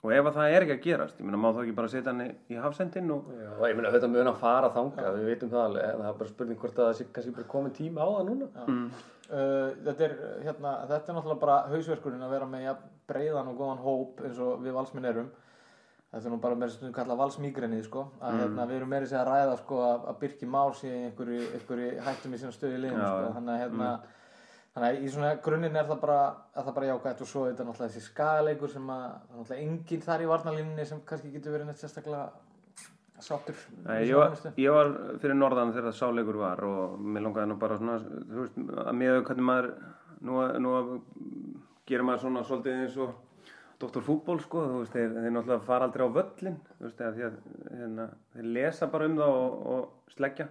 Og 0.05 0.13
ef 0.13 0.27
að 0.29 0.35
það 0.37 0.53
er 0.55 0.65
ekki 0.67 0.75
að 0.77 0.83
gerast, 0.85 1.21
ég 1.21 1.25
meina 1.25 1.39
má 1.41 1.49
þá 1.57 1.61
ekki 1.65 1.75
bara 1.79 1.89
setja 1.89 2.13
hann 2.13 2.21
í- 2.27 2.35
í 2.53 2.59
hafsendin 2.61 3.11
og 3.15 3.31
Já, 3.33 3.49
og 3.57 3.63
ég 3.71 3.77
meina 3.79 3.89
auðvitað 3.89 4.11
mun 4.13 4.29
að 4.35 4.41
fara 4.43 4.69
þangað, 4.75 5.15
við 5.17 5.29
veitum 5.31 5.53
það 5.55 5.63
alveg, 5.65 5.85
en 5.95 6.03
það 6.03 6.09
er 6.11 6.19
bara 6.21 6.31
spurning 6.35 6.59
hvort 6.61 6.79
að 6.83 6.89
það 6.91 6.99
sé 6.99 7.07
kannski 7.15 7.33
bara 7.39 7.49
komin 7.55 7.73
tíma 7.79 8.05
á 8.05 8.09
það 8.13 8.27
núna. 8.29 8.49
Uh, 9.25 9.71
þetta, 9.87 10.05
er, 10.05 10.13
hérna, 10.45 10.73
þetta 10.91 11.09
er 11.09 11.17
náttúrulega 11.17 11.41
bara 11.41 11.55
hausverkurinn 11.73 12.27
að 12.27 12.35
vera 12.37 12.47
með 12.53 12.63
ja, 12.67 12.75
breiðan 13.09 13.49
og 13.49 13.57
góðan 13.63 13.81
hóp 13.81 14.21
eins 14.29 14.39
og 14.45 14.61
við 14.61 14.77
valsminn 14.77 15.09
erum. 15.09 15.31
Þetta 16.13 16.29
er 16.29 16.35
nú 16.35 16.41
bara 16.45 16.55
með 16.61 16.69
þess 16.75 16.85
að 16.85 16.93
kalla 16.95 17.17
valsmígrennið, 17.19 17.87
sko. 17.89 18.03
Að 18.21 18.37
hérna, 18.45 18.67
við 18.69 18.77
erum 18.77 18.93
meiri 18.93 19.09
sér 19.11 19.25
að 19.25 19.31
ræða, 19.33 19.57
sko, 19.65 19.79
að, 19.89 20.05
að 20.13 20.19
Birki 20.21 20.47
Már 20.47 20.77
sé 20.79 20.93
í 20.93 21.01
einhverju, 21.09 21.41
einhverju 21.57 21.89
hættum 22.05 22.37
í 22.37 22.39
sinna 22.45 22.53
stöðu 22.55 22.77
í 22.77 22.83
liðinu, 22.85 23.01
Já, 23.01 23.09
sko. 23.17 23.33
Þannig 23.39 23.55
að, 23.57 23.63
hérna, 23.65 23.89
þannig 24.75 24.89
að 24.89 25.05
í 25.05 25.11
svona 25.15 25.35
grunninn 25.45 25.77
er 25.79 25.87
það 25.87 26.01
bara, 26.03 26.21
bara 26.75 26.89
jákvæmt 26.89 27.23
og 27.23 27.31
svo 27.31 27.45
er 27.45 27.53
þetta 27.53 27.67
náttúrulega 27.69 27.93
þessi 27.93 28.09
skagaleikur 28.09 28.73
sem 28.73 28.89
að, 28.91 29.05
það 29.05 29.37
er 29.37 29.43
náttúrulega 29.43 29.67
enginn 29.69 30.05
þar 30.09 30.25
í 30.25 30.31
varnalínunni 30.33 30.87
sem 30.89 31.05
kannski 31.07 31.31
getur 31.35 31.55
verið 31.55 31.71
neitt 31.71 31.83
sérstaklega 31.83 32.25
sáttur. 33.23 33.61
Nei, 33.85 34.01
ég, 34.09 34.17
var, 34.19 34.35
ég 34.59 34.75
var 34.75 34.91
fyrir 35.23 35.39
norðan 35.39 35.73
þegar 35.75 35.91
það 35.91 35.99
sáleikur 36.01 36.41
var 36.41 36.65
og 36.67 36.97
mér 37.01 37.27
langaði 37.29 37.51
nú 37.53 37.59
bara 37.61 37.79
svona, 37.79 38.01
þú 38.03 38.41
veist, 38.41 38.59
að 38.85 38.99
mér 39.01 39.21
hvernig 39.29 39.49
maður, 39.51 39.71
nú, 40.27 40.41
nú 40.65 40.75
gerir 41.89 42.07
maður 42.09 42.25
svona 42.27 42.45
svolítið 42.49 42.83
eins 42.83 42.99
og 43.05 43.15
Dr. 43.85 44.03
Fútból, 44.07 44.39
sko, 44.43 44.67
þú 44.71 44.83
veist, 44.83 44.95
þeir, 44.95 45.15
þeir 45.17 45.33
náttúrulega 45.35 45.67
fara 45.67 45.89
aldrei 45.89 46.07
á 46.07 46.17
völlin, 46.19 46.59
þú 46.79 46.87
veist, 46.87 47.01
því 47.01 47.27
að 47.27 47.39
hérna, 47.79 48.07
þeir 48.35 48.51
lesa 48.59 48.91
bara 48.93 49.09
um 49.11 49.19
það 49.19 49.39
og, 49.39 49.57
og 49.75 50.15
sleggja. 50.15 50.49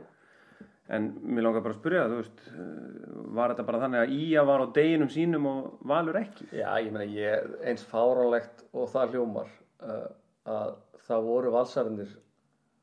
En 0.92 1.06
mér 1.24 1.46
langaði 1.46 1.64
bara 1.64 1.74
að 1.74 1.80
spyrja, 1.80 2.08
þú 2.12 2.18
veist, 2.20 2.42
eh, 2.52 3.12
var 3.38 3.54
þetta 3.54 3.66
bara 3.70 3.80
þannig 3.86 4.02
að 4.02 4.16
Ía 4.18 4.42
var 4.50 4.64
á 4.64 4.68
deginum 4.76 5.12
sínum 5.12 5.46
og 5.48 5.86
Valur 5.88 6.18
ekki? 6.20 6.50
Já, 6.52 6.68
ég 6.84 6.92
meina 6.92 7.08
ég 7.08 7.54
eins 7.64 7.86
fáránlegt 7.88 8.66
og 8.74 8.90
það 8.92 9.14
hljómar 9.16 9.54
uh, 9.80 10.10
að 10.44 10.74
það 11.08 11.30
voru 11.30 11.54
valsarinnir 11.56 12.12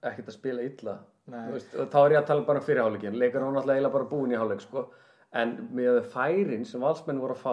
ekkert 0.00 0.32
að 0.32 0.38
spila 0.38 0.64
illa. 0.64 0.96
Þú 1.30 1.52
veist, 1.52 1.76
og 1.76 1.90
þá 1.92 1.98
er 2.00 2.14
ég 2.14 2.22
að 2.22 2.30
tala 2.30 2.46
bara 2.48 2.62
um 2.62 2.66
fyrirháleikin 2.66 3.18
leikur 3.20 3.44
hann 3.44 3.58
alltaf 3.60 3.74
eiginlega 3.74 3.96
bara 3.98 4.08
búin 4.14 4.32
í 4.32 4.40
háleik 4.40 4.64
sko. 4.64 4.86
en 5.30 5.52
með 5.70 6.00
færin 6.10 6.64
sem 6.66 6.82
valsmenn 6.82 7.20
voru 7.22 7.36
að 7.36 7.42
fá 7.44 7.52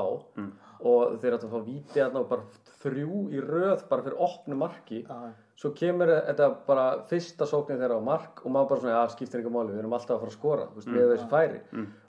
og 0.90 1.20
þeir 1.22 1.36
ættu 1.36 1.46
að 1.46 1.52
fá 1.52 1.66
víti 1.68 2.00
þarna 2.00 2.24
og 2.24 2.30
bara 2.32 2.48
þrjú 2.82 3.20
í 3.36 3.44
röð 3.44 3.84
bara 3.90 4.06
fyrir 4.08 4.24
opnu 4.26 4.58
marki 4.58 5.04
já. 5.04 5.20
Svo 5.58 5.72
kemur 5.74 6.12
þetta 6.14 6.48
bara 6.68 6.86
fyrsta 7.10 7.48
sóknin 7.50 7.80
þeirra 7.82 7.98
á 7.98 8.04
mark 8.06 8.44
og 8.46 8.52
maður 8.54 8.68
bara 8.70 8.82
svona, 8.84 8.96
já, 9.00 9.14
skiptir 9.16 9.42
ekki 9.42 9.54
máli, 9.56 9.72
við 9.74 9.80
erum 9.82 9.96
alltaf 9.98 10.16
að 10.16 10.20
fara 10.24 10.32
að 10.34 10.36
skora. 10.38 10.66
Veist, 10.76 10.90
með 10.94 11.08
þessi 11.16 11.30
færi. 11.32 11.62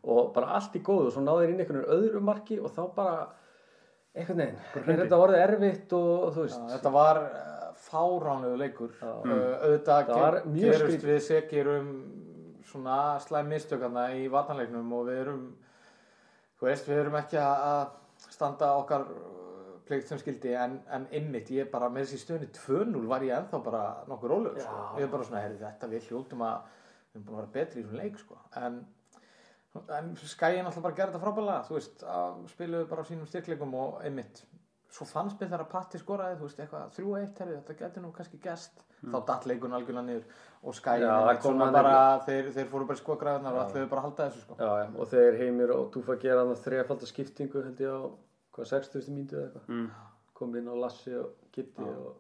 Og 0.05 0.33
bara 0.35 0.51
allt 0.59 0.77
í 0.77 0.83
góðu 0.85 1.07
og 1.09 1.15
svo 1.15 1.23
náður 1.25 1.53
inn 1.55 1.63
einhvern 1.65 1.87
öðru 1.97 2.21
marki 2.29 2.59
og 2.61 2.75
þá 2.77 2.83
bara 2.99 3.15
einhvern 4.19 4.43
veginn, 4.43 4.59
er 4.85 5.01
þetta 5.05 5.21
orðið 5.25 5.45
erfitt 5.47 5.93
og 5.97 6.29
þú 6.37 6.45
veist, 6.45 6.59
Já, 6.61 6.69
þetta 6.75 6.93
var 6.99 7.21
uh, 7.25 7.57
fáránlegu 7.89 8.61
leikur. 8.61 8.93
Uh, 9.01 9.33
auðvitað 9.65 10.13
Það 10.13 10.23
var 10.27 10.39
ge- 10.43 10.53
mjög 10.59 10.77
gerust 10.77 11.09
við 11.09 11.21
sekir 11.31 11.73
um 11.79 11.91
svona 12.69 12.99
slæm 13.25 13.49
mistökarna 13.55 14.11
í 14.19 14.27
varnanleiknum 14.29 14.93
og 14.99 15.07
við 15.09 15.23
erum 15.23 15.43
þú 16.61 16.67
veist, 16.69 16.89
við 16.91 17.01
erum 17.07 17.17
ekki 17.23 17.39
að 17.41 17.87
standa 18.29 18.75
okkar 18.83 19.07
plikt 19.89 20.11
sem 20.11 20.21
skildi 20.21 20.53
en, 20.59 20.77
en 20.95 21.09
ymmit, 21.21 21.51
ég 21.57 21.71
bara 21.73 21.89
með 21.93 22.07
þessi 22.07 22.23
stöðni 22.25 22.51
2-0 22.57 23.07
var 23.11 23.25
ég 23.27 23.35
ennþá 23.39 23.63
bara 23.65 23.83
nokkur 24.11 24.35
rólegur 24.35 24.63
sko. 24.63 24.85
ég 24.99 25.07
er 25.07 25.13
bara 25.15 25.27
svona, 25.29 25.43
heyrðu 25.47 25.65
þetta 25.65 25.91
við 25.95 26.11
hljóttum 26.11 26.45
að 26.47 26.61
við 26.69 27.19
erum 27.19 27.27
búin 27.27 27.39
að 27.39 27.43
vera 27.43 27.55
betri 27.57 27.83
í 27.83 27.89
svona 27.89 28.05
leik 28.05 28.23
sko. 28.23 28.41
en 28.61 28.79
en 29.95 30.13
skæði 30.17 30.63
náttúrulega 30.65 30.85
bara 30.87 30.99
gera 30.99 31.13
þetta 31.13 31.25
frábælega 31.25 31.65
þú 31.69 31.77
veist, 31.77 32.05
spiluðu 32.55 32.89
bara 32.91 33.05
á 33.05 33.09
sínum 33.09 33.29
styrkleikum 33.29 33.75
og 33.79 33.99
einmitt, 34.05 34.43
svo 34.93 35.07
fannst 35.09 35.41
mér 35.41 35.51
þegar 35.51 35.65
að 35.67 35.73
Patti 35.75 36.01
skoraði, 36.01 36.39
þú 36.39 36.49
veist, 36.49 36.63
eitthvað 36.65 36.95
3-1 36.97 37.43
herri, 37.43 37.57
þetta 37.59 37.77
getur 37.83 38.05
nú 38.05 38.13
kannski 38.17 38.41
gest 38.43 38.85
þá 38.99 39.19
datt 39.29 39.47
leikun 39.47 39.77
algjörlega 39.77 40.07
niður 40.07 40.25
og 40.65 40.75
skæði 40.79 41.11
þeir, 42.27 42.49
þeir 42.57 42.71
fóru 42.73 42.89
bara 42.89 42.99
í 42.99 43.03
skogræðunar 43.03 43.59
og 43.59 43.61
ætluðu 43.67 43.91
bara 43.93 44.07
halda 44.07 44.29
þessu 44.29 44.43
sko. 44.43 44.57
Já, 44.59 44.71
já, 44.81 44.87
og 44.97 45.13
þeir 45.13 45.39
heimir 45.43 45.75
og 45.77 45.85
Túfa 45.95 46.17
gera 46.23 46.43
hann 46.43 46.63
þrefaldar 46.65 47.13
ég 48.59 48.63
hvað, 48.63 48.73
60. 48.77 49.11
mínútu 49.17 49.39
eða 49.41 49.51
eitthvað 49.51 49.69
Mm. 49.75 49.91
kom 50.39 50.57
inn 50.57 50.69
á 50.71 50.75
Lassi 50.79 51.15
og 51.19 51.31
Gitti 51.55 51.83
og 51.89 52.17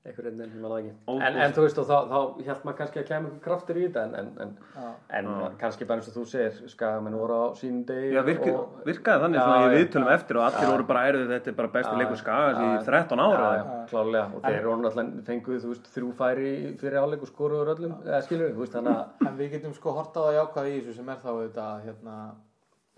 einhver 0.00 0.26
enn, 0.30 0.38
ég 0.40 0.52
manna 0.62 0.76
ekki 0.80 0.92
Óbúst. 1.12 1.24
en, 1.28 1.34
en 1.44 1.52
þú 1.52 1.60
veist, 1.66 1.78
og 1.78 1.84
þá, 1.84 1.96
þá 2.08 2.44
held 2.46 2.62
maður 2.64 2.76
kannski 2.78 3.00
að 3.02 3.08
einhver 3.10 3.34
kraftur 3.44 3.76
í 3.76 3.82
þetta 3.84 4.04
en, 4.06 4.14
en, 4.16 4.30
en, 4.40 4.54
Já. 4.72 4.86
en 5.18 5.28
kannski 5.60 5.84
bara 5.90 6.00
eins 6.00 6.08
og 6.08 6.14
þú 6.16 6.22
segir 6.30 6.70
skagamenn 6.72 7.18
voru 7.20 7.36
á 7.36 7.46
sínum 7.60 7.82
degi 7.84 8.14
Já, 8.16 8.22
virki, 8.24 8.48
og, 8.56 8.78
virkaði 8.88 9.22
þannig 9.26 9.40
í 9.44 9.68
já. 9.68 9.74
viðtölum 9.76 10.12
eftir 10.14 10.40
og 10.40 10.46
allir 10.48 10.72
voru 10.72 10.86
bara 10.88 11.04
erfið 11.10 11.34
þetta 11.34 11.52
er 11.52 11.58
bara 11.60 11.72
besti 11.76 11.94
leikur 12.00 12.20
skagas 12.22 12.62
í 12.64 12.70
13 12.88 13.24
ára 13.26 13.52
klálega 13.92 14.24
og 14.32 14.40
þeir 14.48 14.58
eru 14.62 14.76
náttúrulega 14.86 15.24
fenguð, 15.28 15.60
þú 15.66 15.74
veist, 15.74 15.90
þrjú 15.98 16.12
færi 16.24 16.50
fyrir 16.80 17.00
áleik 17.04 17.26
og 17.28 17.32
skoruður 17.34 17.74
öllum, 17.76 17.98
eða 18.08 18.22
skilur 18.24 18.56
að 18.56 19.26
en 19.28 19.36
við 19.36 19.52
getum 19.58 19.74
sko 19.76 19.92
hort 20.00 20.16
á 20.16 20.20
það 20.24 20.38
jákvæð 20.40 20.72
í 20.72 20.80
þessu 20.80 20.96
sem 20.96 21.12
er 21.12 21.20
þá 21.20 21.30
að, 21.60 21.84
hérna, 21.84 22.16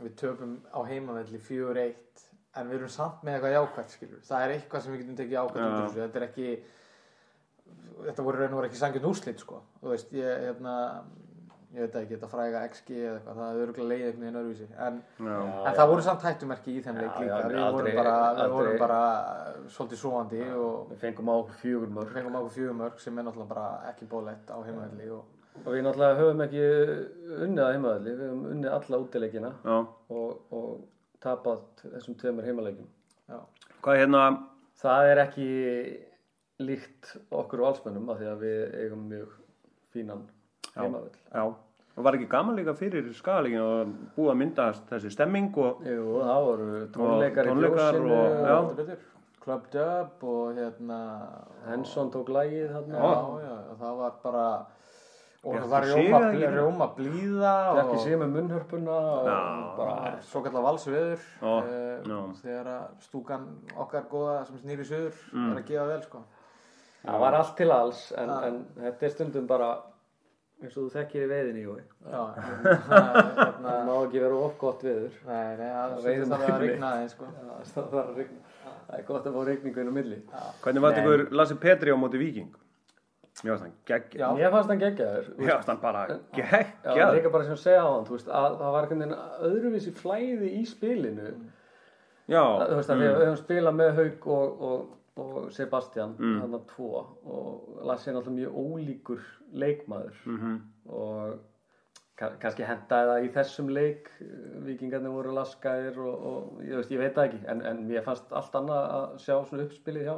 við 0.06 0.14
töpum 0.23 0.54
á 0.75 0.80
heimavelli 0.88 1.40
4-1 1.49 2.28
en 2.61 2.68
við 2.68 2.78
erum 2.78 2.92
samt 2.92 3.25
með 3.25 3.38
eitthvað 3.38 3.56
jákvæð 3.56 3.90
skilur 3.97 4.23
það 4.28 4.44
er 4.47 4.54
eitthvað 4.56 4.85
sem 4.85 4.92
við 4.92 5.02
getum 5.02 5.18
tekið 5.21 5.37
jákvæð 5.38 5.62
út 5.62 5.73
úr 5.73 5.76
Já. 5.78 5.82
þessu. 5.87 6.00
Þetta 6.04 6.21
er 6.21 6.28
ekki 6.28 6.49
þetta 8.06 8.25
voru 8.26 8.49
voru 8.52 8.68
ekki 8.68 8.80
sangjörn 8.80 9.11
úrslit 9.12 9.42
sko. 9.42 9.61
Þú 9.80 9.92
veist, 9.92 10.14
ég, 10.16 10.47
hérna 10.49 10.75
ég 11.73 11.80
veit 11.87 11.94
ekki, 12.02 12.16
þetta 12.18 12.28
fræga 12.28 12.62
XG 12.68 12.97
eða 12.99 13.12
eitthvað 13.16 13.38
það 13.40 13.50
er 13.52 13.61
örgulega 13.64 13.88
leið 13.92 14.02
einhvern 14.06 14.25
veginn 14.26 14.40
öðruvísi. 14.42 14.66
En, 14.87 14.99
Já. 15.25 15.37
en 15.71 15.76
það 15.78 15.92
voru 15.92 16.04
samt 16.04 16.26
hættumerki 16.26 16.75
í 16.75 16.82
þeim 16.85 16.99
leik 17.00 17.12
Já, 17.14 17.21
líka. 17.23 17.38
Já, 17.38 17.47
við, 17.49 17.76
vorum 17.76 17.97
bara, 17.97 18.16
aldrei- 18.28 18.50
vorum 18.52 18.82
bara 18.82 18.99
svolítið 19.76 20.02
svoandi 20.02 20.42
og 20.52 20.90
við 20.92 21.00
fengum 21.06 21.32
á 21.32 21.37
fjögur 21.62 22.50
fjögumörk 22.59 23.00
sem 23.00 23.18
er 23.18 23.25
náttúrulega 23.25 23.71
ekki 23.92 24.09
bólett 24.11 24.52
á 24.52 24.59
heimavelli 24.66 25.09
og 25.16 25.25
og 25.64 25.68
við 25.75 25.82
náttúrulega 25.87 26.18
höfum 26.21 26.44
ekki 26.47 26.62
unnið 27.47 27.64
að 27.66 27.73
heimaðalli, 27.76 28.14
við 28.16 28.25
höfum 28.26 28.47
unnið 28.54 28.76
alla 28.78 29.00
útileikina 29.04 29.50
Já. 29.64 29.76
og, 30.16 30.30
og 30.50 30.71
tapað 31.23 31.61
þessum 31.82 32.16
tveimur 32.21 32.49
heimaleikjum. 32.49 32.88
Já, 33.30 33.38
Hvað 33.82 33.94
er 33.99 34.02
hérna, 34.04 34.23
það 34.82 35.11
er 35.12 35.21
ekki 35.26 35.49
líkt 36.62 37.12
okkur 37.35 37.62
og 37.62 37.68
allsmennum 37.73 38.11
af 38.12 38.21
því 38.21 38.30
að 38.32 38.42
við 38.47 38.75
eigum 38.85 39.04
mjög 39.11 39.37
fínan 39.94 40.25
heimavöll. 40.76 41.14
Já, 41.32 41.44
og 41.92 42.04
var 42.06 42.16
ekki 42.18 42.28
gaman 42.32 42.56
líka 42.59 42.75
fyrir 42.78 43.09
skagalegin 43.16 43.62
og 43.62 43.94
búið 44.16 44.32
að 44.32 44.38
myndast 44.42 44.85
þessi 44.90 45.11
stemming 45.12 45.50
og 45.61 45.82
Jú, 45.87 46.04
það 46.23 46.44
voru 46.49 46.68
tónleikar 46.97 47.49
í 47.49 47.52
tónleikar 47.52 47.99
fjósinu 47.99 48.12
og- 48.18 48.37
já. 48.42 48.54
Heldur 48.59 48.76
betur. 48.85 49.09
Club 49.42 49.64
Dub 49.73 50.23
og 50.23 50.54
hérna 50.54 50.99
Henson 51.66 52.11
tók 52.14 52.28
lægið 52.30 52.68
þarna. 52.76 52.94
Já, 52.94 53.42
já, 53.42 53.56
og 53.73 53.78
það 53.80 53.97
var 53.99 54.12
bara 54.23 54.44
og 55.43 55.57
það 55.59 55.69
var 55.73 55.85
rjóma, 55.89 56.19
ekki? 56.31 56.51
rjóma 56.55 56.87
blíða 56.97 57.53
og 57.83 57.97
sé 58.05 58.17
með 58.21 58.29
munnhörpuna 58.37 58.99
og 58.99 59.27
Já. 59.27 59.39
bara 59.77 60.13
svo 60.23 60.43
kallar 60.45 60.63
valsveður 60.69 61.25
Já, 61.43 61.53
uh, 61.53 61.65
já. 62.07 62.19
þegar 62.43 62.71
stúkan 63.03 63.49
okkar 63.77 64.05
góða 64.13 64.37
sem 64.47 64.61
snýri 64.63 64.87
söður 64.87 65.17
Mm. 65.33 65.51
er 65.53 65.63
að 65.63 65.67
gefa 65.73 65.87
vel 65.91 66.03
sko 66.03 66.23
það 67.03 67.19
var 67.25 67.35
allt 67.41 67.57
til 67.59 67.71
alls 67.75 68.13
en, 68.17 68.29
Já. 68.29 68.45
en 68.47 68.61
þetta 68.79 69.03
er 69.09 69.11
stundum 69.17 69.47
bara 69.51 69.71
eins 70.63 70.77
og 70.79 70.85
þú 70.85 70.91
þekkir 70.95 71.25
í 71.27 71.31
veiðinni 71.33 71.63
já, 71.67 72.23
hérna, 72.39 73.03
það 73.67 73.87
má 73.89 73.95
ekki 74.07 74.21
vera 74.23 74.37
of 74.47 74.59
gott 74.61 74.83
veður 74.87 75.17
nei, 75.27 75.57
nei, 75.59 75.67
það 75.67 75.83
Það 75.83 75.97
það 75.97 76.07
veiðum 76.07 76.31
þarf 76.31 76.43
að 76.43 76.53
ekki 76.55 76.67
rigna 76.69 76.93
aðeins 76.95 77.17
sko 77.17 77.25
Já, 77.27 77.55
það 77.75 77.97
að 77.99 78.15
það 78.87 78.99
er 79.01 79.07
gott 79.09 79.27
að 79.27 79.35
fá 79.35 79.43
rigningu 79.49 79.81
inn 79.83 79.91
á 79.91 79.95
milli 79.99 80.19
hvernig 80.63 80.83
var 80.87 80.93
þetta 80.95 81.03
ykkur 81.03 81.35
Lassi 81.41 81.57
Petri 81.67 81.91
á 81.91 81.97
móti 81.99 82.21
Viking? 82.23 82.53
Mér 83.43 83.51
varst 83.57 83.65
hann 83.65 83.73
gegg 83.91 84.13
Já. 84.21 84.29
mér 84.39 84.51
fannst 84.55 84.71
hann 84.71 84.79
geggjaður 84.83 85.29
Mér 85.39 85.53
varst 85.57 85.69
hann 85.73 85.81
bara 85.83 86.03
Já, 86.09 86.17
geggjað 86.39 87.15
líka 87.17 87.31
bara 87.35 87.45
sem 87.49 87.57
segja 87.59 87.83
á 87.83 87.89
hann, 87.91 88.05
veist, 88.11 88.29
að 88.29 88.57
það 88.61 88.73
var 88.77 88.87
einhvern 88.87 89.03
veginn 89.03 89.19
öðruvísi 89.49 89.93
flæði 89.99 90.51
í 90.61 90.65
spilinu. 90.71 91.31
Já, 92.31 92.43
Að, 92.43 92.67
þú 92.71 92.77
veist, 92.79 92.91
að 92.95 93.01
við 93.03 93.15
höfum 93.19 93.39
spilað 93.41 93.79
með 93.81 93.95
Haug 93.99 94.27
og, 94.37 94.61
og, 94.69 94.91
og 95.23 95.49
Sebastian, 95.53 96.13
Mm. 96.19 96.37
hann 96.41 96.55
að 96.55 96.67
tvo, 96.71 97.01
og 97.27 97.81
Lassi 97.89 98.11
er 98.11 98.15
náttúrulega 98.15 98.39
mjög 98.39 98.61
ólíkur 98.63 99.25
leikmaður 99.53 100.21
Mhm. 100.27 100.55
og 100.89 101.41
ka- 102.17 102.37
kannski 102.41 102.63
hendaði 102.65 103.09
það 103.11 103.25
í 103.27 103.33
þessum 103.35 103.69
leik, 103.75 104.09
vikingarnir 104.69 105.11
voru 105.11 105.35
laskaðir 105.35 105.99
og, 105.99 106.27
og 106.31 106.63
ég, 106.63 106.77
veist, 106.79 106.91
ég 106.95 106.99
veit 107.03 107.15
það 107.15 107.27
ekki, 107.29 107.41
en, 107.49 107.63
en 107.67 107.83
mér 107.89 108.05
fannst 108.07 108.31
allt 108.33 108.53
annað 108.55 108.87
að 109.01 109.19
sjá 109.19 109.35
svona 109.51 109.67
uppspilið 109.67 110.07
hjá 110.07 110.17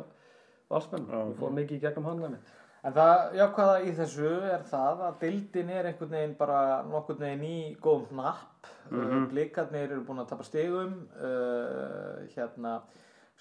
Valsmenn, 0.70 1.06
við 1.08 1.34
fórum 1.40 1.54
mikið 1.58 1.76
í 1.76 1.80
gegnum 1.80 2.04
hann 2.04 2.20
með 2.20 2.30
mitt. 2.36 2.52
En 2.84 2.92
það 2.92 3.36
jákvæða 3.38 3.76
í 3.88 3.92
þessu 3.96 4.30
er 4.44 4.64
það 4.68 4.98
að 5.06 5.14
deildin 5.22 5.70
er 5.72 5.86
einhvern 5.88 6.10
veginn 6.12 6.34
bara 6.36 6.58
nokkurn 6.84 7.22
veginn 7.22 7.46
í 7.48 7.60
góðum 7.80 8.10
hnapp. 8.18 8.68
Mm 8.90 9.00
Mhm. 9.04 9.22
Blikarnir 9.30 9.86
eru 9.92 10.02
búin 10.04 10.20
að 10.20 10.28
tapa 10.28 10.44
stegum. 10.44 11.08
Uh, 11.16 12.26
hérna, 12.34 12.74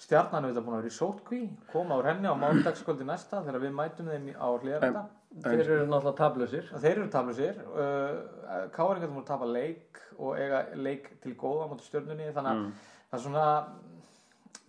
stjarnan 0.00 0.44
er 0.44 0.54
þetta 0.54 0.64
búin 0.64 0.78
að 0.78 0.82
vera 0.82 0.92
í 0.92 0.96
sótkví, 0.96 1.42
koma 1.72 1.98
úr 2.00 2.08
henni 2.08 2.24
á 2.32 2.34
mánudagskvöldi 2.40 3.04
næsta 3.04 3.42
þegar 3.44 3.60
við 3.66 3.76
mætum 3.76 4.08
þeim 4.08 4.32
á 4.32 4.48
hlýðarenda. 4.48 5.04
Þeir 5.44 5.60
eru 5.60 5.86
náttúrulega 5.90 6.16
tablusir. 6.16 6.72
Þeir 6.80 6.96
eru 6.96 7.08
tablusir. 7.10 7.60
Uh, 7.74 8.68
Káringar 8.72 9.10
múin 9.12 9.24
að 9.24 9.30
tapa 9.34 9.44
leik 9.44 10.00
og 10.16 10.36
eiga 10.38 10.64
leik 10.74 11.20
til 11.20 11.34
góða 11.36 11.68
mot 11.68 11.80
stjörnunni. 11.84 12.32
Þannig 12.32 12.50
að 12.50 12.66
það 13.10 13.18
er 13.18 13.24
svona, 13.28 13.46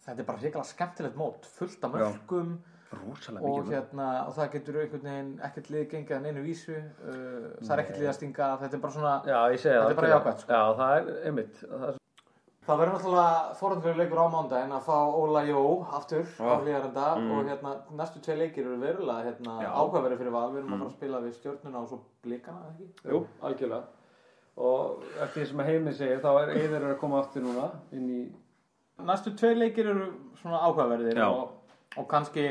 þetta 0.05 0.19
er 0.19 0.25
bara 0.25 0.37
hrikalega 0.43 0.69
skemmtilegt 0.73 1.15
mót, 1.15 1.45
fullt 1.45 1.83
af 1.83 1.91
mörgum 1.95 2.57
rosalega 2.57 2.73
og 3.03 3.41
mikið 3.41 3.73
hérna 3.75 4.07
og 4.25 4.33
það 4.37 4.49
getur 4.55 4.79
einhvern 4.81 5.05
veginn 5.09 5.33
ekkert 5.49 5.69
lið 5.73 5.85
gengið 5.91 6.17
að 6.17 6.25
neinu 6.27 6.45
vísu 6.45 6.77
uh, 6.77 7.51
það 7.61 7.75
er 7.75 7.83
ekkert 7.83 8.01
lið 8.01 8.09
að 8.13 8.17
stinga 8.21 8.49
þetta 8.63 8.79
er 8.79 8.87
bara 8.87 8.97
svona 8.97 9.13
Já, 9.25 9.39
Þetta 9.65 9.91
er 9.91 10.01
bara 10.01 10.15
jákvætt, 10.15 10.43
sko. 10.45 10.57
Já, 10.57 10.63
það 10.79 10.97
er 10.97 11.13
einmitt. 11.29 11.61
Það 11.65 11.87
er 11.89 12.01
það 12.65 12.79
verður 12.81 12.95
náttúrulega 12.95 13.57
forhundverið 13.59 13.99
leikur 14.01 14.21
á 14.21 14.27
mándaginn 14.33 14.73
að 14.73 14.87
fá 14.87 14.95
Óla 15.13 15.41
Jó 15.45 15.59
aftur 15.93 16.23
á 16.41 16.45
Já. 16.49 16.53
hlýjarenda 16.63 17.09
og 17.21 17.49
hérna 17.49 17.73
næstu 17.99 18.21
tvei 18.25 18.37
leikir 18.39 18.65
eru 18.65 18.79
verulega 18.81 19.27
hérna, 19.27 19.57
Já. 19.61 19.69
ákveðverið 19.69 20.21
fyrir 20.23 20.33
val 20.33 20.47
við 20.53 20.61
erum 20.61 20.73
að 20.73 20.79
fara 20.79 20.89
að 20.89 20.95
spila 20.95 21.21
við 21.25 21.35
stjórnuna 21.37 21.83
og 21.83 21.91
svo 21.91 21.99
blikana 22.25 22.71
ekki? 22.71 22.87
Jú, 23.11 23.21
algjörlega. 23.45 23.83
Og 24.55 25.03
eftir 25.19 25.41
því 25.41 25.47
sem 25.51 25.61
að 25.61 25.69
heimið 25.69 25.97
segir, 25.99 26.23
þá 26.23 26.31
er 26.41 26.53
Eiður 26.55 26.87
að 26.89 26.97
koma 27.03 27.19
aftur 27.21 27.45
núna 27.45 27.67
í... 27.91 28.21
næstu 29.05 29.35
tvei 29.37 29.53
leikir 29.59 29.91
eru 29.91 30.07
svona 30.39 30.63
ákveðverðir 30.65 31.21
og, 31.27 31.51
og 31.99 32.07
kannski 32.09 32.47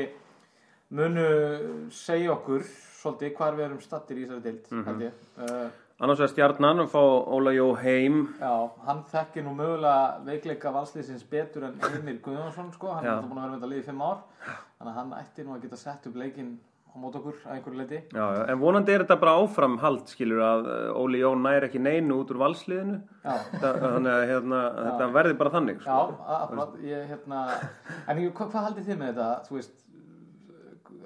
munu 0.91 1.89
segja 1.93 2.33
okkur 2.35 2.61
svolítið 3.01 3.33
hvar 3.37 3.55
við 3.57 3.65
erum 3.69 3.81
stattir 3.81 4.17
í 4.21 4.25
þessari 4.27 4.43
deild 4.43 4.69
Mhm. 4.71 4.85
held 4.85 5.01
ég. 5.01 5.11
uh, 5.39 5.69
Annars 6.01 6.19
vegar 6.19 6.33
stjarnan 6.33 6.79
og 6.81 6.89
fá 6.91 6.99
Óla 6.99 7.51
Jó 7.55 7.73
heim. 7.79 8.35
Já, 8.41 8.69
hann 8.85 9.03
þekkir 9.07 9.43
nú 9.45 9.55
mögulega 9.55 10.19
veikleika 10.25 10.71
valslýsins 10.73 11.23
betur 11.23 11.63
en 11.63 11.79
Heimir 11.79 12.19
Guðjónsson 12.19 12.73
sko, 12.73 12.91
hann 12.93 13.05
er 13.05 13.09
Já. 13.09 13.15
alltaf 13.15 13.29
búin 13.29 13.37
að 13.39 13.41
vera 13.41 13.51
með 13.51 13.59
þetta 13.61 13.69
lið 13.69 13.79
í 13.79 13.85
fimm 13.85 14.01
ár. 14.01 14.17
Þannig 14.79 14.91
að 14.91 14.95
hann 14.95 15.11
ætti 15.13 15.45
nú 15.45 15.55
að 15.55 15.61
geta 15.61 15.77
sett 15.77 16.07
upp 16.07 16.15
leikinn 16.15 16.57
á 16.91 16.95
mót 16.99 17.15
okkur 17.15 17.33
að 17.45 17.53
einhverju 17.55 17.77
leiti 17.79 18.01
Já, 18.13 18.45
en 18.49 18.59
vonandi 18.59 18.89
er 18.91 19.03
þetta 19.05 19.19
bara 19.19 19.37
áframhald 19.39 20.05
skilur 20.07 20.39
að 20.43 20.67
uh, 20.67 20.99
Óli 20.99 21.19
Jón 21.19 21.41
nær 21.43 21.63
ekki 21.63 21.79
neinu 21.79 22.19
út 22.19 22.29
úr 22.31 22.39
Þa- 23.23 23.79
þannig 23.79 24.11
að 24.11 24.27
hérna, 24.27 24.59
þetta 24.75 25.11
verði 25.13 25.37
bara 25.37 25.49
þannig 25.49 25.79
já, 25.79 25.95
sko. 25.95 26.17
akkurat, 26.27 26.75
ég 26.83 27.07
hérna 27.07 27.47
en 28.07 28.17
hvað, 28.31 28.51
hvað 28.51 28.67
haldið 28.67 28.85
þið 28.91 28.97
með 28.99 29.13
þetta, 29.15 29.47
þú 29.47 29.55
veist 29.55 29.84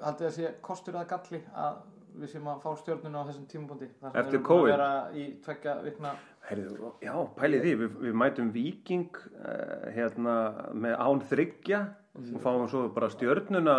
haldið 0.04 0.26
það 0.26 0.36
sé 0.36 0.52
kostur 0.66 0.96
eða 0.98 1.08
galli 1.14 1.40
að 1.54 1.80
við 2.20 2.32
séum 2.32 2.48
að 2.50 2.60
fá 2.64 2.70
stjórnuna 2.80 3.22
á 3.22 3.28
þessum 3.28 3.46
tímabundi 3.50 3.88
Eftir 4.10 4.42
COVID? 4.46 4.82
að 4.84 6.26
Heyrðu, 6.50 6.92
já, 7.04 7.12
pælið 7.36 7.64
því, 7.64 7.72
við, 7.78 7.98
við 8.06 8.14
mætum 8.18 8.48
Víking 8.54 9.18
uh, 9.20 9.90
hérna 9.94 10.36
með 10.74 10.94
án 10.98 11.20
þryggja 11.30 11.80
og 12.16 12.40
fáum 12.42 12.64
svo 12.70 12.86
bara 12.94 13.10
stjörnuna 13.12 13.76